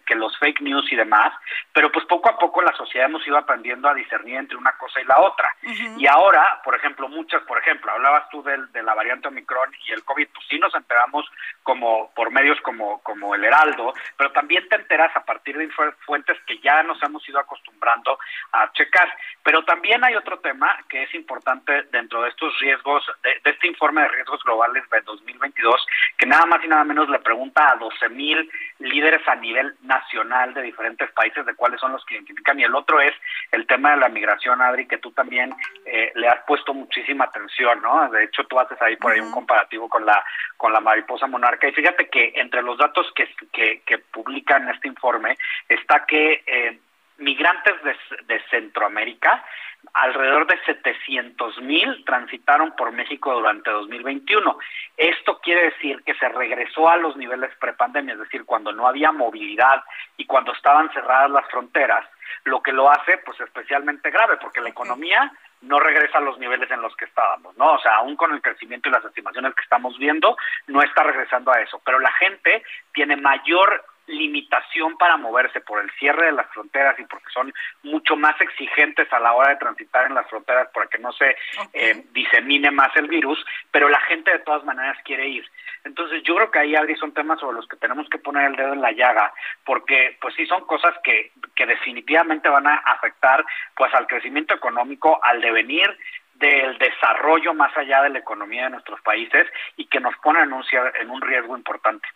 [0.05, 1.33] que los fake news y demás,
[1.73, 5.01] pero pues poco a poco la sociedad hemos ido aprendiendo a discernir entre una cosa
[5.01, 5.49] y la otra.
[5.97, 9.91] Y ahora, por ejemplo, muchas, por ejemplo, hablabas tú del, de la variante Omicron y
[9.91, 11.25] el COVID, pues sí nos enteramos
[11.63, 15.67] como por medios como, como el Heraldo, pero también te enteras a partir de
[16.05, 18.19] fuentes que ya nos hemos ido acostumbrando
[18.51, 19.11] a checar.
[19.41, 24.01] Pero también hay otro tema que es importante dentro de estos riesgos de, este informe
[24.01, 25.85] de riesgos globales de 2022,
[26.17, 30.53] que nada más y nada menos le pregunta a 12 mil líderes a nivel nacional
[30.53, 32.59] de diferentes países de cuáles son los que identifican.
[32.59, 33.13] Y el otro es
[33.51, 35.53] el tema de la migración, Adri, que tú también
[35.85, 38.09] eh, le has puesto muchísima atención, ¿no?
[38.09, 40.23] De hecho, tú haces ahí por ahí un comparativo con la,
[40.57, 41.67] con la mariposa monarca.
[41.67, 45.37] Y fíjate que entre los datos que, que, que publican este informe
[45.69, 46.79] está que eh,
[47.17, 49.43] migrantes de, de Centroamérica
[49.93, 54.57] alrededor de 700 mil transitaron por México durante 2021.
[54.97, 59.11] Esto quiere decir que se regresó a los niveles prepandemia, es decir, cuando no había
[59.11, 59.83] movilidad
[60.17, 62.05] y cuando estaban cerradas las fronteras,
[62.43, 66.69] lo que lo hace pues especialmente grave porque la economía no regresa a los niveles
[66.69, 67.73] en los que estábamos, ¿no?
[67.73, 71.51] O sea, aún con el crecimiento y las estimaciones que estamos viendo, no está regresando
[71.51, 76.47] a eso, pero la gente tiene mayor limitación para moverse por el cierre de las
[76.51, 80.69] fronteras y porque son mucho más exigentes a la hora de transitar en las fronteras
[80.73, 81.35] para que no se
[81.73, 85.45] eh, disemine más el virus, pero la gente de todas maneras quiere ir.
[85.83, 88.55] Entonces yo creo que ahí, Adri, son temas sobre los que tenemos que poner el
[88.55, 93.45] dedo en la llaga, porque pues sí son cosas que, que definitivamente van a afectar
[93.75, 95.95] pues al crecimiento económico, al devenir
[96.35, 100.51] del desarrollo más allá de la economía de nuestros países y que nos ponen
[100.99, 102.07] en un riesgo importante.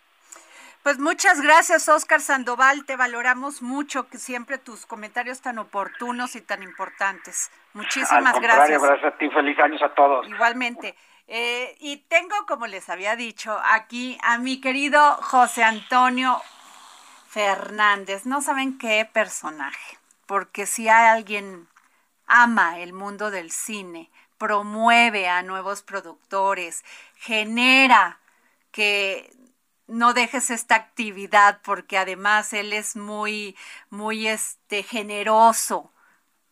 [0.84, 2.86] Pues muchas gracias, Oscar Sandoval.
[2.86, 7.52] Te valoramos mucho que siempre tus comentarios tan oportunos y tan importantes.
[7.74, 8.82] Muchísimas gracias.
[8.82, 9.30] Gracias a ti.
[9.30, 10.28] Feliz años a todos.
[10.28, 10.96] Igualmente.
[11.28, 16.42] Eh, y tengo, como les había dicho, aquí a mi querido José Antonio
[17.28, 18.26] Fernández.
[18.26, 21.68] No saben qué personaje, porque si alguien
[22.26, 26.84] ama el mundo del cine, promueve a nuevos productores,
[27.15, 28.18] genera
[28.72, 29.32] que
[29.89, 33.56] no dejes esta actividad porque además él es muy,
[33.89, 35.91] muy este, generoso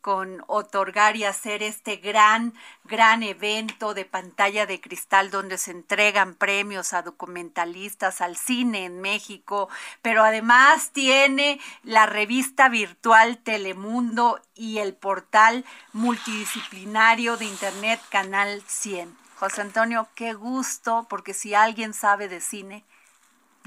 [0.07, 2.53] con otorgar y hacer este gran,
[2.85, 9.01] gran evento de pantalla de cristal donde se entregan premios a documentalistas, al cine en
[9.01, 9.67] México,
[10.01, 19.13] pero además tiene la revista virtual Telemundo y el portal multidisciplinario de Internet Canal 100.
[19.35, 22.85] José Antonio, qué gusto, porque si alguien sabe de cine,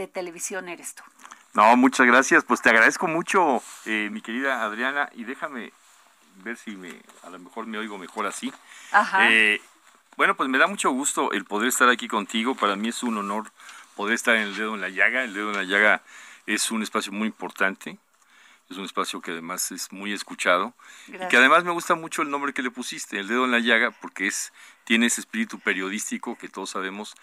[0.00, 1.02] de televisión eres tú.
[1.52, 2.44] No, muchas gracias.
[2.44, 5.72] Pues te agradezco mucho, eh, mi querida Adriana, y déjame
[6.42, 6.90] ver si me,
[7.22, 8.52] a lo mejor me oigo mejor así.
[8.92, 9.30] Ajá.
[9.30, 9.60] Eh,
[10.16, 12.54] bueno, pues me da mucho gusto el poder estar aquí contigo.
[12.54, 13.50] Para mí es un honor
[13.96, 15.22] poder estar en el dedo en la llaga.
[15.24, 16.02] El dedo en la llaga
[16.46, 17.98] es un espacio muy importante.
[18.70, 20.74] Es un espacio que además es muy escuchado.
[21.08, 23.58] Y que además me gusta mucho el nombre que le pusiste, el dedo en la
[23.58, 24.52] llaga, porque es,
[24.84, 27.16] tiene ese espíritu periodístico que todos sabemos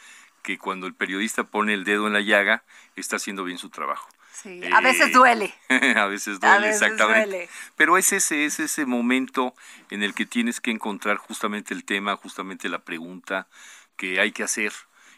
[0.47, 2.63] que cuando el periodista pone el dedo en la llaga,
[2.95, 4.07] está haciendo bien su trabajo.
[4.31, 5.53] Sí, a veces duele.
[5.97, 7.49] a veces duele, exactamente.
[7.75, 9.53] Pero es ese, es ese momento
[9.89, 13.47] en el que tienes que encontrar justamente el tema, justamente la pregunta
[13.97, 14.71] que hay que hacer.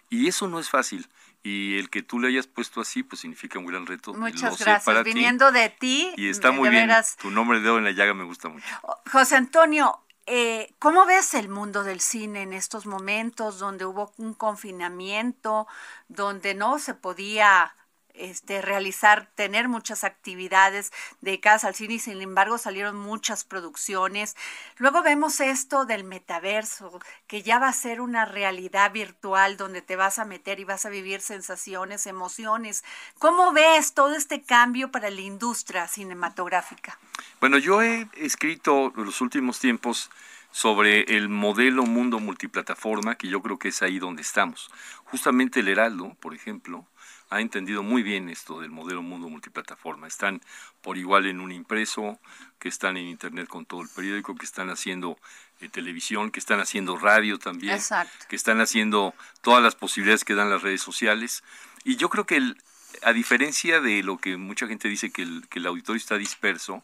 [0.10, 1.08] Y eso no es fácil.
[1.44, 4.16] Y el que tú le hayas puesto así, pues significa un gran reto.
[4.16, 5.04] Muchas gracias.
[5.04, 6.12] Viniendo de ti.
[6.18, 6.90] Y está muy bien.
[7.22, 8.66] Tu nombre de dedo en la llaga me gusta mucho.
[9.12, 14.34] José Antonio, eh, ¿Cómo ves el mundo del cine en estos momentos donde hubo un
[14.34, 15.68] confinamiento,
[16.08, 17.76] donde no se podía
[18.20, 20.92] este, realizar, tener muchas actividades
[21.22, 24.36] dedicadas al cine sin embargo salieron muchas producciones.
[24.78, 29.96] Luego vemos esto del metaverso, que ya va a ser una realidad virtual donde te
[29.96, 32.84] vas a meter y vas a vivir sensaciones, emociones.
[33.18, 37.00] ¿Cómo ves todo este cambio para la industria cinematográfica?
[37.40, 40.10] Bueno, yo he escrito en los últimos tiempos
[40.52, 44.70] sobre el modelo mundo multiplataforma, que yo creo que es ahí donde estamos.
[45.06, 46.86] Justamente el Heraldo, por ejemplo,
[47.30, 50.08] ha entendido muy bien esto del modelo mundo multiplataforma.
[50.08, 50.42] Están
[50.82, 52.20] por igual en un impreso,
[52.58, 55.18] que están en internet con todo el periódico, que están haciendo
[55.62, 57.80] eh, televisión, que están haciendo radio también,
[58.28, 61.44] que están haciendo todas las posibilidades que dan las redes sociales.
[61.84, 62.56] Y yo creo que
[63.04, 66.84] a diferencia de lo que mucha gente dice que el, que el auditorio está disperso,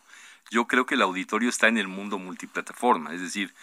[0.51, 3.53] yo creo que el auditorio está en el mundo multiplataforma, es decir,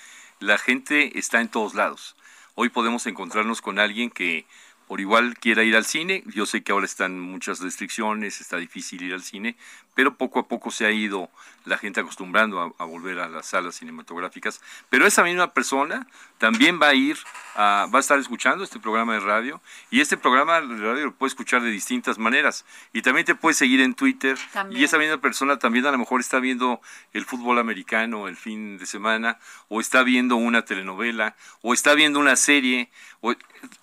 [0.41, 2.17] la gente está en todos lados.
[2.55, 4.45] Hoy podemos encontrarnos con alguien que
[4.93, 6.23] por igual quiera ir al cine.
[6.35, 9.57] Yo sé que ahora están muchas restricciones, está difícil ir al cine,
[9.95, 11.31] pero poco a poco se ha ido
[11.65, 14.61] la gente acostumbrando a, volver a las salas cinematográficas.
[14.91, 16.07] Pero esa misma persona
[16.39, 17.17] también va a ir,
[17.55, 21.15] a, va a estar escuchando este programa de radio y este programa de radio lo
[21.15, 22.65] puede escuchar de distintas maneras.
[22.93, 24.37] Y también te puede seguir en Twitter
[24.71, 26.81] y esa misma persona también a lo mejor está viendo
[27.13, 29.39] el fútbol americano el fin de semana
[29.69, 32.91] o está viendo una telenovela o está viendo una serie.
[33.21, 33.35] O,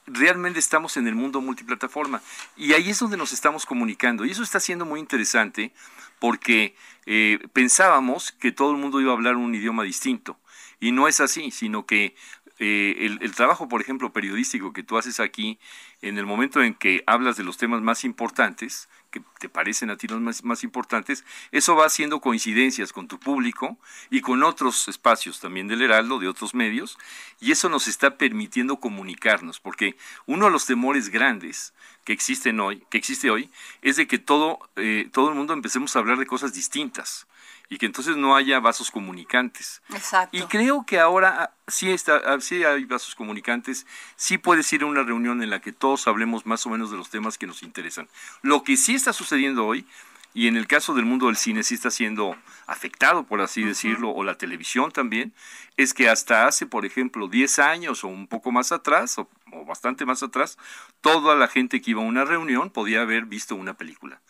[0.05, 2.22] realmente estamos en el mundo multiplataforma
[2.57, 5.72] y ahí es donde nos estamos comunicando y eso está siendo muy interesante
[6.20, 10.38] porque eh, pensábamos que todo el mundo iba a hablar un idioma distinto.
[10.80, 12.15] Y no es así, sino que
[12.60, 15.57] eh, el, trabajo, por ejemplo, periodístico que tú haces aquí,
[16.01, 19.95] en el momento en que hablas de los temas más importantes, que te parecen a
[19.95, 23.78] ti los más, más, importantes, eso va haciendo coincidencias con tu público
[24.10, 26.97] y con otros espacios también del Heraldo, de otros medios,
[27.39, 29.95] y eso nos está permitiendo comunicarnos, porque
[30.26, 33.49] uno de los temores grandes que existen hoy, que existe hoy,
[33.82, 37.26] es de que todo, eh, todo el mundo empecemos a hablar de cosas distintas
[37.70, 39.82] y que entonces no haya vasos comunicantes.
[39.93, 40.36] Exacto.
[40.36, 44.82] Y creo que ahora ah, sí, está, ah, sí hay vasos comunicantes, sí puedes ir
[44.82, 47.45] a una reunión en la que todos hablemos más o menos de los temas que
[47.45, 48.09] nos interesan.
[48.41, 49.86] Lo que sí está sucediendo hoy,
[50.34, 52.36] y en el caso del mundo del cine sí está siendo
[52.67, 55.34] afectado, por así decirlo, o la televisión también,
[55.76, 59.65] es que hasta hace, por ejemplo, 10 años o un poco más atrás, o, o
[59.65, 60.57] bastante más atrás,
[61.01, 64.22] toda la gente que iba a una reunión podía haber visto una película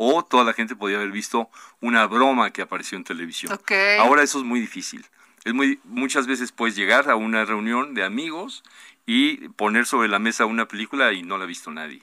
[0.00, 3.52] o toda la gente podía haber visto una broma que apareció en televisión.
[3.98, 5.04] Ahora eso es muy difícil.
[5.44, 8.62] Es muy, muchas veces puedes llegar a una reunión de amigos
[9.06, 12.00] y poner sobre la mesa una película y no la ha visto nadie.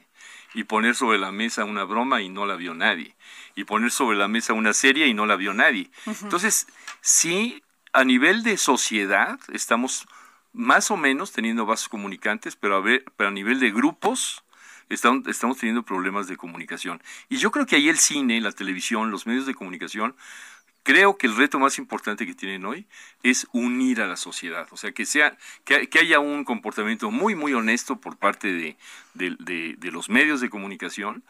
[0.53, 3.15] Y poner sobre la mesa una broma y no la vio nadie.
[3.55, 5.89] Y poner sobre la mesa una serie y no la vio nadie.
[6.05, 6.67] Entonces,
[6.99, 10.05] sí, a nivel de sociedad estamos
[10.51, 14.43] más o menos teniendo vasos comunicantes, pero a, ver, pero a nivel de grupos,
[14.89, 17.01] estamos, estamos teniendo problemas de comunicación.
[17.29, 20.15] Y yo creo que ahí el cine, la televisión, los medios de comunicación,
[20.85, 22.85] creo que el reto más importante que tienen hoy
[23.23, 27.53] es unir a la sociedad, o sea, que sea que, haya un comportamiento muy muy
[27.53, 28.77] honesto por parte de,
[29.15, 31.23] de, los medios de comunicación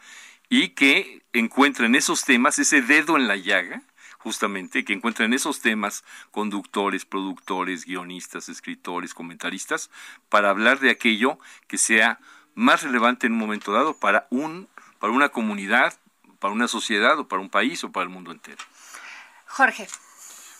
[0.50, 3.82] y que encuentren esos temas, ese dedo en la llaga,
[4.18, 9.90] justamente, que encuentren esos temas conductores, productores, guionistas, escritores, comentaristas,
[10.28, 12.20] para hablar de aquello que sea
[12.56, 15.94] más relevante en un momento dado para, un, para una comunidad,
[16.40, 18.64] para una sociedad o para un país o para el mundo entero.
[19.46, 19.86] Jorge.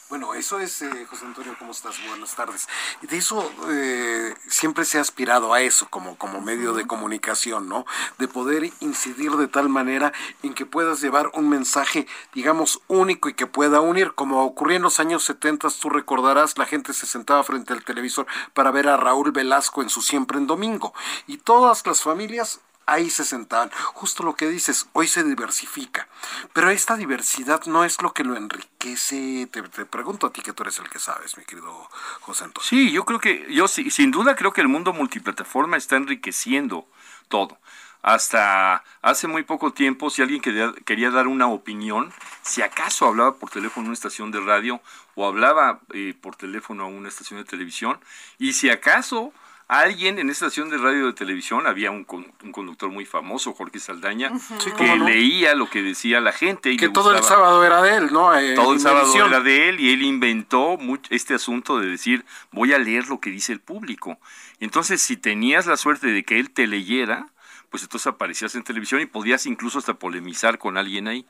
[0.08, 1.96] Bueno, eso es, eh, José Antonio, ¿cómo estás?
[2.06, 2.68] Buenas tardes.
[3.02, 7.84] De eso eh, siempre se ha aspirado a eso como, como medio de comunicación, ¿no?
[8.16, 10.12] De poder incidir de tal manera
[10.44, 14.14] en que puedas llevar un mensaje, digamos, único y que pueda unir.
[14.14, 18.28] Como ocurrió en los años 70, tú recordarás, la gente se sentaba frente al televisor
[18.54, 20.94] para ver a Raúl Velasco en su Siempre en Domingo.
[21.26, 23.70] Y todas las familias ahí se sentaban.
[23.94, 26.08] Justo lo que dices, hoy se diversifica.
[26.52, 29.48] Pero esta diversidad no es lo que lo enriquece.
[29.50, 31.72] Te, pregunto a ti que tú eres el que sabes, mi querido
[32.20, 32.68] José Antonio.
[32.68, 36.86] Sí, yo creo que, yo sí, sin duda creo que el mundo multiplataforma está enriqueciendo
[37.28, 37.58] todo.
[38.02, 42.12] Hasta hace muy poco tiempo, si alguien quería, dar una opinión,
[42.42, 44.80] si acaso hablaba por teléfono a una estación de radio
[45.16, 47.98] o hablaba eh, por teléfono a una estación de televisión,
[48.38, 49.32] y si acaso
[49.68, 53.80] alguien en esta estación de radio y de televisión, había un, conductor muy famoso, Jorge
[53.80, 54.32] Saldaña,
[54.76, 56.70] que leía lo que decía la gente.
[56.70, 58.36] Y que todo el sábado era de él, ¿no?
[58.36, 60.78] Eh, todo el sábado era de él y él inventó
[61.10, 64.18] este asunto de decir, voy a leer lo que dice el público.
[64.60, 67.26] Entonces, si tenías la suerte de que él te leyera,
[67.70, 71.26] pues entonces aparecías en televisión y podías incluso hasta polemizar con alguien ahí.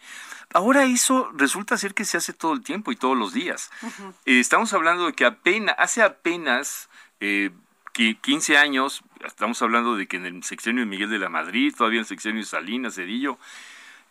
[0.52, 3.70] Ahora eso resulta ser que se hace todo el tiempo y todos los días.
[4.26, 6.88] Eh, estamos hablando de que apenas, hace apenas
[7.20, 7.50] eh,
[7.96, 11.98] 15 años, estamos hablando de que en el sexenio de Miguel de la Madrid, todavía
[11.98, 13.38] en el sexenio de Salinas, Cedillo,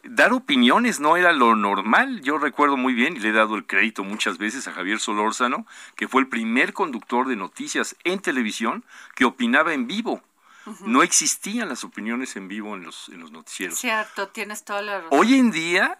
[0.04, 2.22] dar opiniones no era lo normal.
[2.22, 5.68] Yo recuerdo muy bien, y le he dado el crédito muchas veces a Javier Solórzano,
[5.96, 8.84] que fue el primer conductor de noticias en televisión
[9.14, 10.22] que opinaba en vivo.
[10.82, 13.78] No existían las opiniones en vivo en los, en los noticieros.
[13.78, 15.10] Cierto, tienes toda la razón.
[15.12, 16.00] Hoy en día,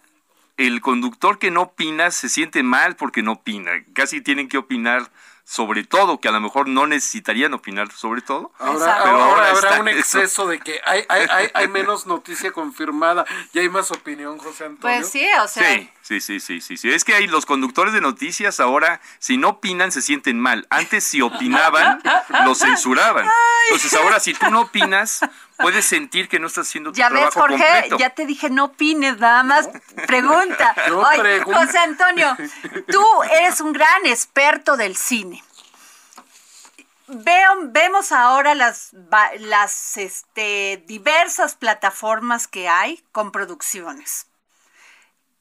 [0.56, 3.70] el conductor que no opina se siente mal porque no opina.
[3.92, 5.08] Casi tienen que opinar
[5.48, 8.50] sobre todo, que a lo mejor no necesitarían opinar sobre todo.
[8.58, 13.60] Ahora, pero ahora, habrá un exceso de que hay, hay, hay, menos noticia confirmada y
[13.60, 14.98] hay más opinión, José Antonio.
[14.98, 15.62] Pues sí, o sea.
[15.62, 15.88] Sí,
[16.20, 16.92] sí, sí, sí, sí.
[16.92, 20.66] Es que hay los conductores de noticias ahora, si no opinan, se sienten mal.
[20.70, 22.00] Antes, si opinaban,
[22.44, 23.28] lo censuraban.
[23.64, 25.20] Entonces, ahora, si tú no opinas,
[25.58, 28.66] puedes sentir que no estás haciendo tu ya trabajo ves, Jorge, ya te dije, no
[28.66, 29.68] opines, nada más
[30.06, 30.74] pregunta.
[31.44, 32.36] José Antonio,
[32.88, 35.42] tú eres un gran experto del cine.
[37.08, 38.90] Veo, vemos ahora las,
[39.38, 44.26] las este, diversas plataformas que hay con producciones.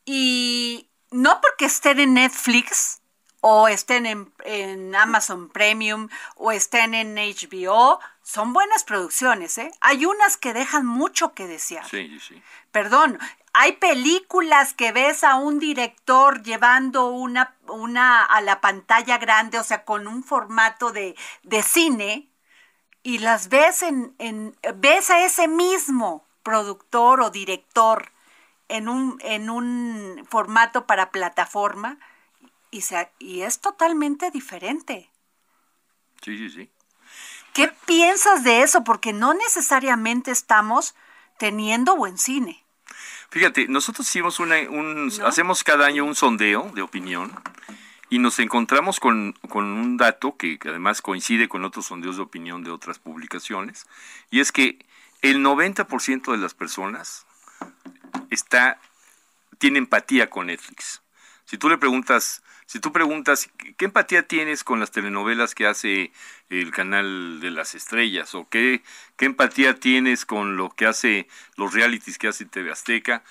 [0.06, 3.02] Y no porque estén en Netflix
[3.42, 9.72] o estén en, en Amazon Premium o estén en HBO, son buenas producciones, ¿eh?
[9.82, 11.88] Hay unas que dejan mucho que desear.
[11.88, 12.42] Sí, sí.
[12.72, 13.20] Perdón,
[13.54, 19.64] hay películas que ves a un director llevando una, una a la pantalla grande, o
[19.64, 22.28] sea, con un formato de, de cine,
[23.04, 28.12] y las ves en, en, ves a ese mismo productor o director
[28.68, 31.98] en un, en un formato para plataforma
[32.72, 35.10] y, se, y es totalmente diferente.
[36.22, 36.70] Sí, sí, sí.
[37.54, 38.84] ¿Qué piensas de eso?
[38.84, 40.96] Porque no necesariamente estamos
[41.38, 42.66] teniendo buen cine.
[43.30, 47.32] Fíjate, nosotros hicimos una, un, hacemos cada año un sondeo de opinión
[48.10, 52.24] y nos encontramos con, con un dato que, que, además coincide con otros sondeos de
[52.24, 53.88] opinión de otras publicaciones,
[54.30, 54.86] y es que
[55.22, 57.26] el 90% de las personas
[58.30, 58.80] está,
[59.58, 61.02] tiene empatía con Netflix.
[61.46, 66.12] Si tú le preguntas, si tú preguntas, ¿qué empatía tienes con las telenovelas que hace
[66.50, 68.34] el canal de las estrellas?
[68.34, 68.82] ¿O qué,
[69.18, 73.24] qué empatía tienes con lo que hace los realities que hace TV Azteca?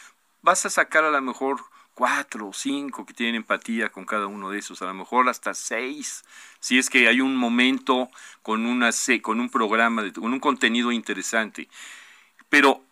[0.42, 1.64] Vas a sacar a lo mejor
[1.94, 5.54] cuatro o cinco que tienen empatía con cada uno de esos, a lo mejor hasta
[5.54, 6.24] seis,
[6.60, 8.10] si es que hay un momento
[8.42, 8.90] con, una,
[9.22, 11.68] con un programa, con un contenido interesante.
[12.48, 12.84] Pero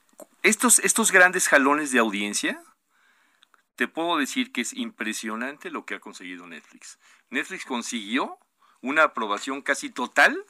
[0.43, 2.61] estos, estos grandes jalones de audiencia,
[3.77, 6.99] te puedo decir que es impresionante lo que ha conseguido Netflix.
[7.31, 8.39] Netflix consiguió
[8.81, 10.45] una aprobación casi total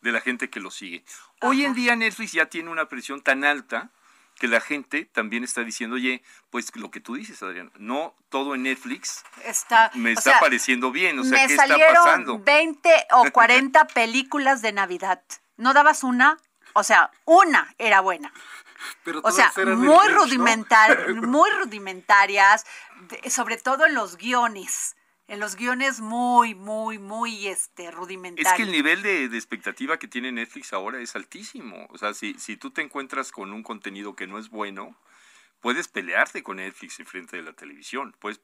[0.00, 1.04] de la gente que lo sigue.
[1.40, 3.90] Hoy en día Netflix ya tiene una presión tan alta
[4.38, 8.54] que la gente también está diciendo, oye, pues lo que tú dices, Adrián, no todo
[8.54, 12.40] en Netflix está, me está pareciendo bien, o sea, me ¿qué está pasando?
[12.40, 15.22] 20 o 40 películas de Navidad.
[15.56, 16.36] ¿No dabas una?
[16.72, 18.32] O sea, una era buena
[19.22, 22.64] o sea, muy rudimentar, muy rudimentarias,
[23.28, 24.96] sobre todo en los guiones.
[25.26, 28.52] En los guiones muy, muy, muy este, rudimentarios.
[28.52, 31.86] Es que el nivel de, expectativa que tiene Netflix ahora es altísimo.
[31.88, 34.94] O sea, si, si tú te encuentras con un contenido que no es bueno,
[35.60, 38.14] puedes pelearte con Netflix en frente de la televisión.
[38.18, 38.42] Pues,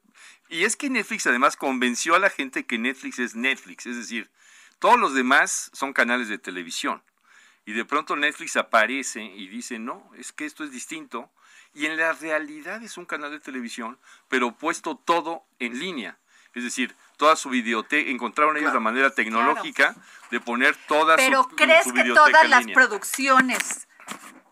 [0.49, 3.85] y es que Netflix además convenció a la gente que Netflix es Netflix.
[3.85, 4.31] Es decir,
[4.79, 7.03] todos los demás son canales de televisión
[7.65, 11.29] y de pronto Netflix aparece y dice, no, es que esto es distinto,
[11.73, 16.17] y en la realidad es un canal de televisión, pero puesto todo en línea.
[16.53, 19.95] Es decir, toda su videoteca, encontraron ellos la manera tecnológica
[20.31, 23.87] de poner todas Pero ¿crees que todas las producciones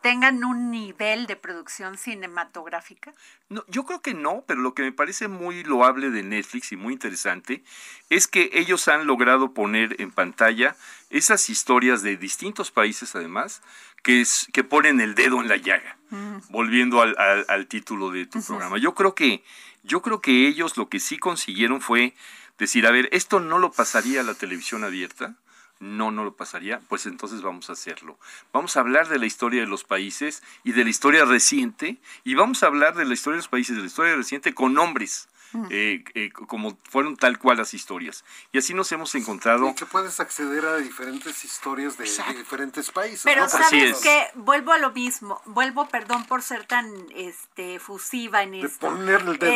[0.01, 3.13] tengan un nivel de producción cinematográfica?
[3.49, 6.77] No, yo creo que no, pero lo que me parece muy loable de Netflix y
[6.77, 7.63] muy interesante
[8.09, 10.75] es que ellos han logrado poner en pantalla
[11.09, 13.61] esas historias de distintos países además
[14.03, 16.37] que, es, que ponen el dedo en la llaga, mm.
[16.49, 17.15] volviendo al,
[17.47, 18.77] al, título de tu programa.
[18.77, 19.43] Yo creo que
[19.83, 22.13] yo creo que ellos lo que sí consiguieron fue
[22.57, 25.35] decir, a ver, esto no lo pasaría a la televisión abierta,
[25.79, 28.17] no, no lo pasaría, pues entonces vamos a hacerlo.
[28.51, 32.35] Vamos a hablar de la historia de los países y de la historia reciente, y
[32.35, 35.29] vamos a hablar de la historia de los países, de la historia reciente con nombres.
[35.71, 38.23] Eh, eh, como fueron tal cual las historias.
[38.51, 39.69] Y así nos hemos encontrado.
[39.69, 42.03] Y que puedes acceder a diferentes historias de,
[42.37, 43.23] diferentes países.
[43.23, 48.53] Pero sabes que vuelvo a lo mismo, vuelvo, perdón por ser tan este fusiva en
[48.53, 48.95] esto.
[48.95, 49.09] en,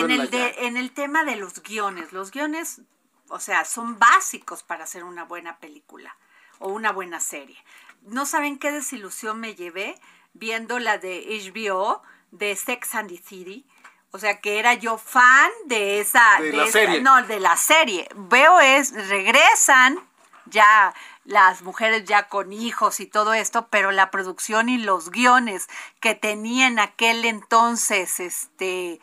[0.09, 2.11] el en el tema de los guiones.
[2.11, 2.81] Los guiones
[3.29, 6.15] o sea, son básicos para hacer una buena película
[6.59, 7.57] o una buena serie.
[8.01, 9.99] No saben qué desilusión me llevé
[10.33, 12.01] viendo la de HBO
[12.31, 13.65] de Sex and the City.
[14.11, 16.39] O sea, que era yo fan de esa...
[16.39, 17.01] De, la serie.
[17.01, 18.07] No, de la serie.
[18.15, 19.99] Veo es, regresan
[20.45, 20.93] ya
[21.25, 25.67] las mujeres ya con hijos y todo esto, pero la producción y los guiones
[25.99, 28.99] que tenía en aquel entonces este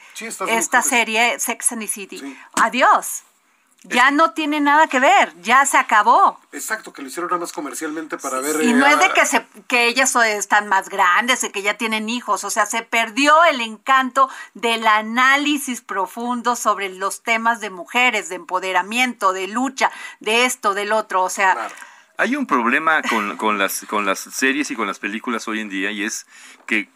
[0.46, 2.38] esta serie Sex and the City.
[2.62, 3.24] Adiós
[3.82, 6.38] ya no tiene nada que ver, ya se acabó.
[6.52, 8.62] Exacto, que lo hicieron nada más comercialmente para ver.
[8.62, 12.08] Y no es de que, se, que ellas están más grandes, y que ya tienen
[12.08, 18.28] hijos, o sea, se perdió el encanto del análisis profundo sobre los temas de mujeres,
[18.28, 21.68] de empoderamiento, de lucha, de esto, del otro, o sea.
[22.18, 25.70] Hay un problema con, con, las, con las series y con las películas hoy en
[25.70, 26.26] día y es
[26.66, 26.90] que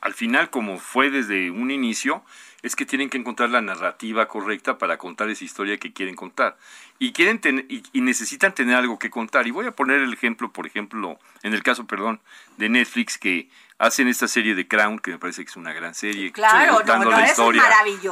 [0.00, 2.24] al final, como fue desde un inicio,
[2.64, 6.56] es que tienen que encontrar la narrativa correcta para contar esa historia que quieren contar.
[6.98, 7.38] Y, quieren
[7.68, 9.46] y, necesitan tener algo que contar.
[9.46, 12.20] Y voy a poner el ejemplo, por ejemplo, en el caso, perdón,
[12.56, 15.94] de Netflix, que hacen esta serie de Crown, que me parece que es una gran
[15.94, 16.32] serie.
[16.32, 17.62] Claro, contando la historia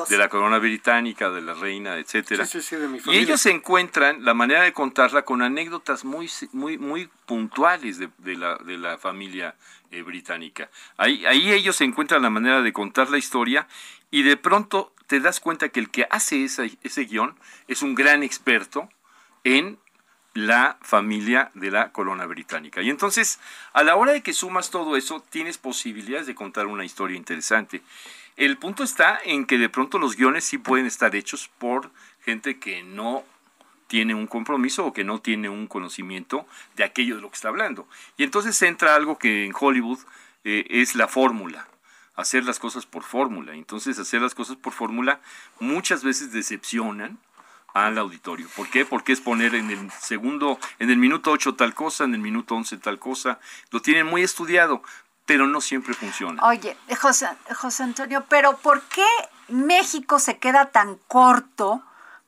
[0.06, 2.44] de la corona británica, de la reina, etcétera.
[3.06, 8.58] y ellos encuentran la manera de contarla con anécdotas muy, muy, muy puntuales de, la,
[8.58, 9.54] de la familia
[9.92, 10.70] eh, británica.
[10.96, 13.68] Ahí, ahí ellos encuentran la manera de contar la historia
[14.10, 17.36] y de pronto te das cuenta que el que hace ese, ese guion
[17.68, 18.88] es un gran experto
[19.44, 19.78] en
[20.34, 22.80] la familia de la corona británica.
[22.82, 23.38] Y entonces,
[23.74, 27.82] a la hora de que sumas todo eso, tienes posibilidades de contar una historia interesante.
[28.36, 31.90] El punto está en que de pronto los guiones sí pueden estar hechos por
[32.24, 33.24] gente que no
[33.92, 37.48] tiene un compromiso o que no tiene un conocimiento de aquello de lo que está
[37.48, 37.86] hablando.
[38.16, 39.98] Y entonces entra algo que en Hollywood
[40.44, 41.68] eh, es la fórmula
[42.16, 43.52] hacer las cosas por fórmula.
[43.52, 45.20] Entonces, hacer las cosas por fórmula
[45.60, 47.18] muchas veces decepcionan
[47.74, 48.48] al auditorio.
[48.56, 48.86] ¿Por qué?
[48.86, 52.54] Porque es poner en el segundo, en el minuto 8 tal cosa, en el minuto
[52.54, 53.40] 11 tal cosa.
[53.72, 54.82] Lo tienen muy estudiado,
[55.26, 56.42] pero no siempre funciona.
[56.44, 59.06] Oye, José, José Antonio, pero ¿por qué
[59.48, 61.82] México se queda tan corto?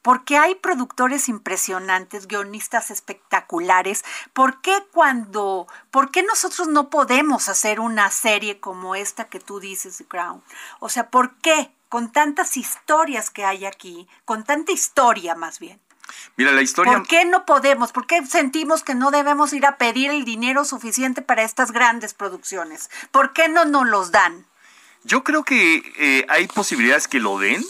[0.05, 4.05] Porque hay productores impresionantes, guionistas espectaculares.
[4.35, 9.61] ¿Por qué cuando, por qué nosotros no podemos hacer una serie como esta que tú
[9.61, 10.43] dices, The Crown?
[10.79, 15.81] O sea, ¿por qué con tantas historias que hay aquí, con tanta historia más bien?
[16.37, 16.93] Mira, la historia.
[16.93, 17.91] ¿Por qué no podemos?
[17.93, 22.13] ¿Por qué sentimos que no debemos ir a pedir el dinero suficiente para estas grandes
[22.13, 22.91] producciones?
[23.11, 24.45] ¿Por qué no nos los dan?
[25.05, 27.65] Yo creo que eh, hay posibilidades que lo den,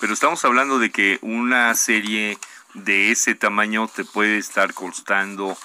[0.00, 2.38] pero estamos hablando de que una serie
[2.74, 5.56] de ese tamaño te puede estar costando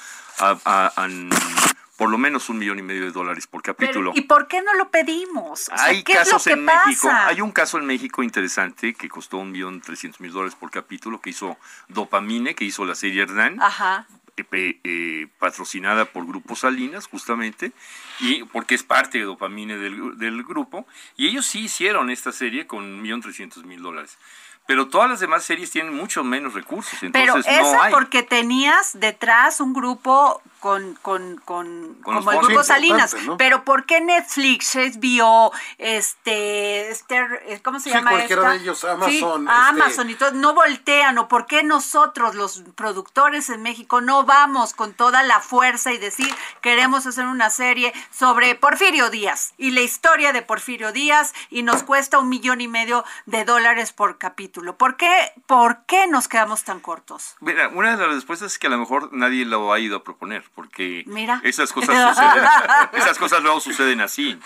[1.96, 4.12] por lo menos un millón y medio de dólares por capítulo.
[4.16, 5.70] ¿Y por qué no lo pedimos?
[5.72, 7.10] hay casos en México.
[7.10, 11.22] Hay un caso en México interesante que costó un millón trescientos mil dólares por capítulo
[11.22, 11.58] que hizo
[11.88, 13.62] Dopamine, que hizo la serie Hernán.
[13.62, 14.08] Ajá.
[14.38, 17.72] Eh, patrocinada por Grupo Salinas, justamente,
[18.20, 22.68] y porque es parte de Dopamine del, del grupo, y ellos sí hicieron esta serie
[22.68, 24.18] con un millón trescientos mil dólares
[24.66, 27.02] pero todas las demás series tienen mucho menos recursos.
[27.04, 33.16] Entonces pero esa porque tenías detrás un grupo con, con, con, como el grupo Salinas.
[33.38, 39.48] Pero ¿por qué Netflix, HBO, este, este ¿cómo se llama cualquiera de ellos, Amazon.
[39.48, 41.20] Este Amazon y todo, no voltean?
[41.20, 46.00] ¿O por qué nosotros, los productores en México, no vamos con toda la fuerza y
[46.00, 51.62] decir, queremos hacer una serie sobre Porfirio Díaz y la historia de Porfirio Díaz y
[51.62, 54.55] nos cuesta un millón y medio de dólares por capítulo?
[54.78, 57.36] ¿Por qué, por qué nos quedamos tan cortos?
[57.42, 60.04] Mira, una de las respuestas es que a lo mejor nadie lo ha ido a
[60.04, 61.06] proponer porque
[61.44, 62.46] esas cosas suceden,
[62.94, 64.40] esas cosas luego suceden así.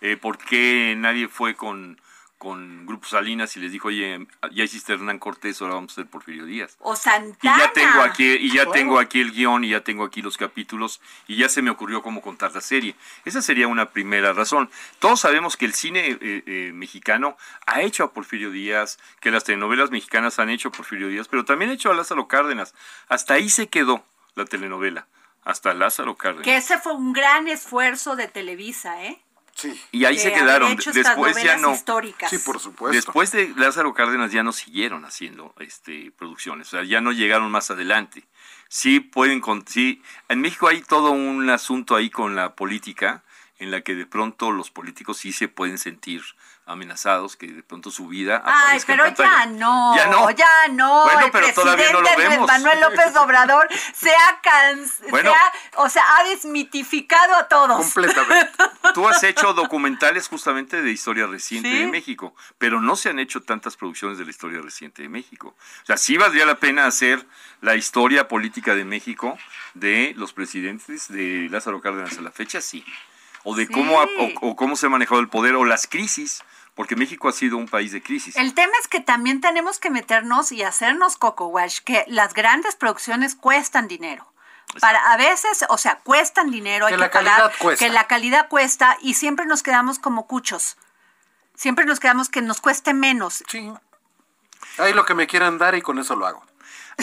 [0.00, 1.98] Eh, ¿Por qué nadie fue con,
[2.38, 6.06] con Grupo Salinas y les dijo, oye, ya hiciste Hernán Cortés, ahora vamos a hacer
[6.06, 6.76] Porfirio Díaz?
[6.80, 7.56] O Santana.
[7.56, 10.36] Y ya tengo aquí, y ya tengo aquí el guion, y ya tengo aquí los
[10.36, 12.94] capítulos, y ya se me ocurrió cómo contar la serie.
[13.24, 14.70] Esa sería una primera razón.
[14.98, 19.44] Todos sabemos que el cine eh, eh, mexicano ha hecho a Porfirio Díaz, que las
[19.44, 22.74] telenovelas mexicanas han hecho a Porfirio Díaz, pero también ha hecho a Lázaro Cárdenas.
[23.08, 25.06] Hasta ahí se quedó la telenovela
[25.46, 26.44] hasta Lázaro Cárdenas.
[26.44, 29.22] Que ese fue un gran esfuerzo de Televisa, ¿eh?
[29.56, 29.80] Sí.
[29.90, 30.76] Y ahí se quedaron.
[30.76, 31.72] Después ya no.
[31.72, 32.28] Históricas.
[32.28, 32.94] Sí, por supuesto.
[32.94, 37.50] Después de Lázaro Cárdenas ya no siguieron haciendo este producciones, o sea, ya no llegaron
[37.50, 38.24] más adelante.
[38.68, 43.24] Sí pueden con sí, en México hay todo un asunto ahí con la política
[43.58, 46.22] en la que de pronto los políticos sí se pueden sentir
[46.66, 51.04] amenazados que de pronto su vida Ay, pero ya no, ya no, ya no.
[51.04, 52.46] Bueno, pero todavía no lo vemos.
[52.46, 54.40] Manuel López Obrador se ha,
[55.76, 57.92] o sea, ha desmitificado a todos.
[57.92, 58.52] Completamente.
[58.94, 63.42] Tú has hecho documentales justamente de historia reciente de México, pero no se han hecho
[63.42, 65.54] tantas producciones de la historia reciente de México.
[65.82, 67.24] O sea, sí valdría la pena hacer
[67.60, 69.38] la historia política de México
[69.74, 72.84] de los presidentes de Lázaro Cárdenas a la fecha, sí
[73.48, 73.96] o de cómo,
[74.40, 76.42] o, cómo se ha manejado el poder o las crisis,
[76.74, 78.34] porque México ha sido un país de crisis.
[78.34, 82.74] El tema es que también tenemos que meternos y hacernos coco wash, que las grandes
[82.74, 84.26] producciones cuestan dinero.
[84.80, 88.98] Para a veces, o sea, cuestan dinero, hay que, la pagar, que la calidad cuesta
[89.00, 90.76] y siempre nos quedamos como cuchos.
[91.54, 93.44] Siempre nos quedamos que nos cueste menos.
[93.46, 93.72] Sí.
[94.78, 96.44] Ahí lo que me quieran dar y con eso lo hago.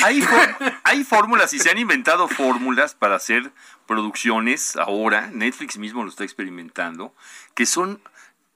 [0.03, 0.27] Hay,
[0.83, 3.53] hay fórmulas y se han inventado fórmulas para hacer
[3.85, 7.13] producciones ahora, Netflix mismo lo está experimentando,
[7.55, 8.01] que son,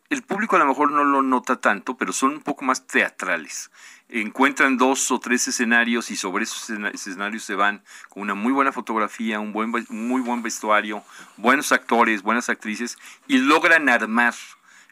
[0.10, 3.72] el público a lo mejor no lo nota tanto, pero son un poco más teatrales.
[4.10, 8.72] Encuentran dos o tres escenarios y sobre esos escenarios se van con una muy buena
[8.72, 11.04] fotografía, un buen, muy buen vestuario,
[11.36, 12.98] buenos actores, buenas actrices
[13.28, 14.34] y logran armar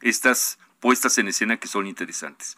[0.01, 2.57] estas puestas en escena que son interesantes.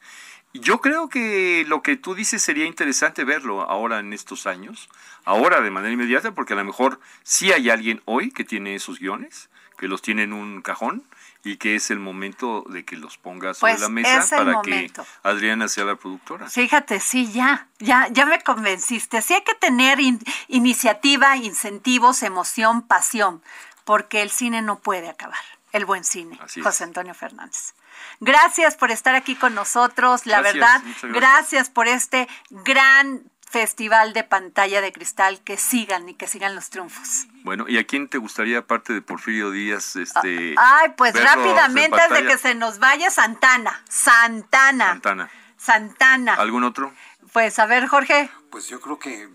[0.53, 4.89] Yo creo que lo que tú dices sería interesante verlo ahora en estos años,
[5.25, 8.99] ahora de manera inmediata, porque a lo mejor sí hay alguien hoy que tiene esos
[8.99, 11.03] guiones, que los tiene en un cajón
[11.43, 14.91] y que es el momento de que los ponga sobre pues la mesa para que
[15.23, 16.49] Adriana sea la productora.
[16.49, 19.21] Fíjate, sí, ya, ya, ya me convenciste.
[19.21, 19.99] Sí hay que tener
[20.47, 23.41] iniciativa, incentivos, emoción, pasión,
[23.85, 25.39] porque el cine no puede acabar.
[25.71, 27.73] El buen cine, José Antonio Fernández.
[28.19, 30.81] Gracias por estar aquí con nosotros, la verdad.
[31.03, 31.69] Gracias.
[31.69, 37.27] por este gran festival de pantalla de cristal que sigan y que sigan los triunfos.
[37.43, 40.53] Bueno, ¿y a quién te gustaría, aparte de Porfirio Díaz, este...
[40.57, 43.81] Ah, ay, pues rápidamente, antes de que se nos vaya, Santana.
[43.89, 44.87] Santana.
[44.91, 45.29] Santana.
[45.57, 46.33] Santana.
[46.33, 46.93] ¿Algún otro?
[47.31, 48.29] Pues a ver, Jorge.
[48.49, 49.29] Pues yo creo que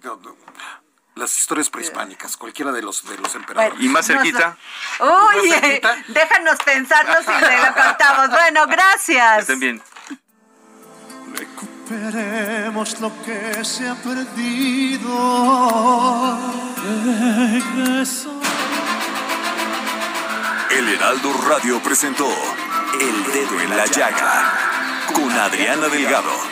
[1.22, 3.80] las historias prehispánicas, cualquiera de los de los emperadores.
[3.80, 4.56] ¿Y más cerquita?
[4.98, 5.54] Uy,
[6.08, 8.28] déjanos pensarnos y le lo contamos.
[8.42, 9.40] Bueno, gracias.
[9.40, 9.82] Estén bien.
[11.34, 15.12] Recuperemos lo que se ha perdido.
[20.70, 22.28] El Heraldo Radio presentó
[23.00, 24.52] El Dedo en la Llaga
[25.14, 26.51] con Adriana Delgado.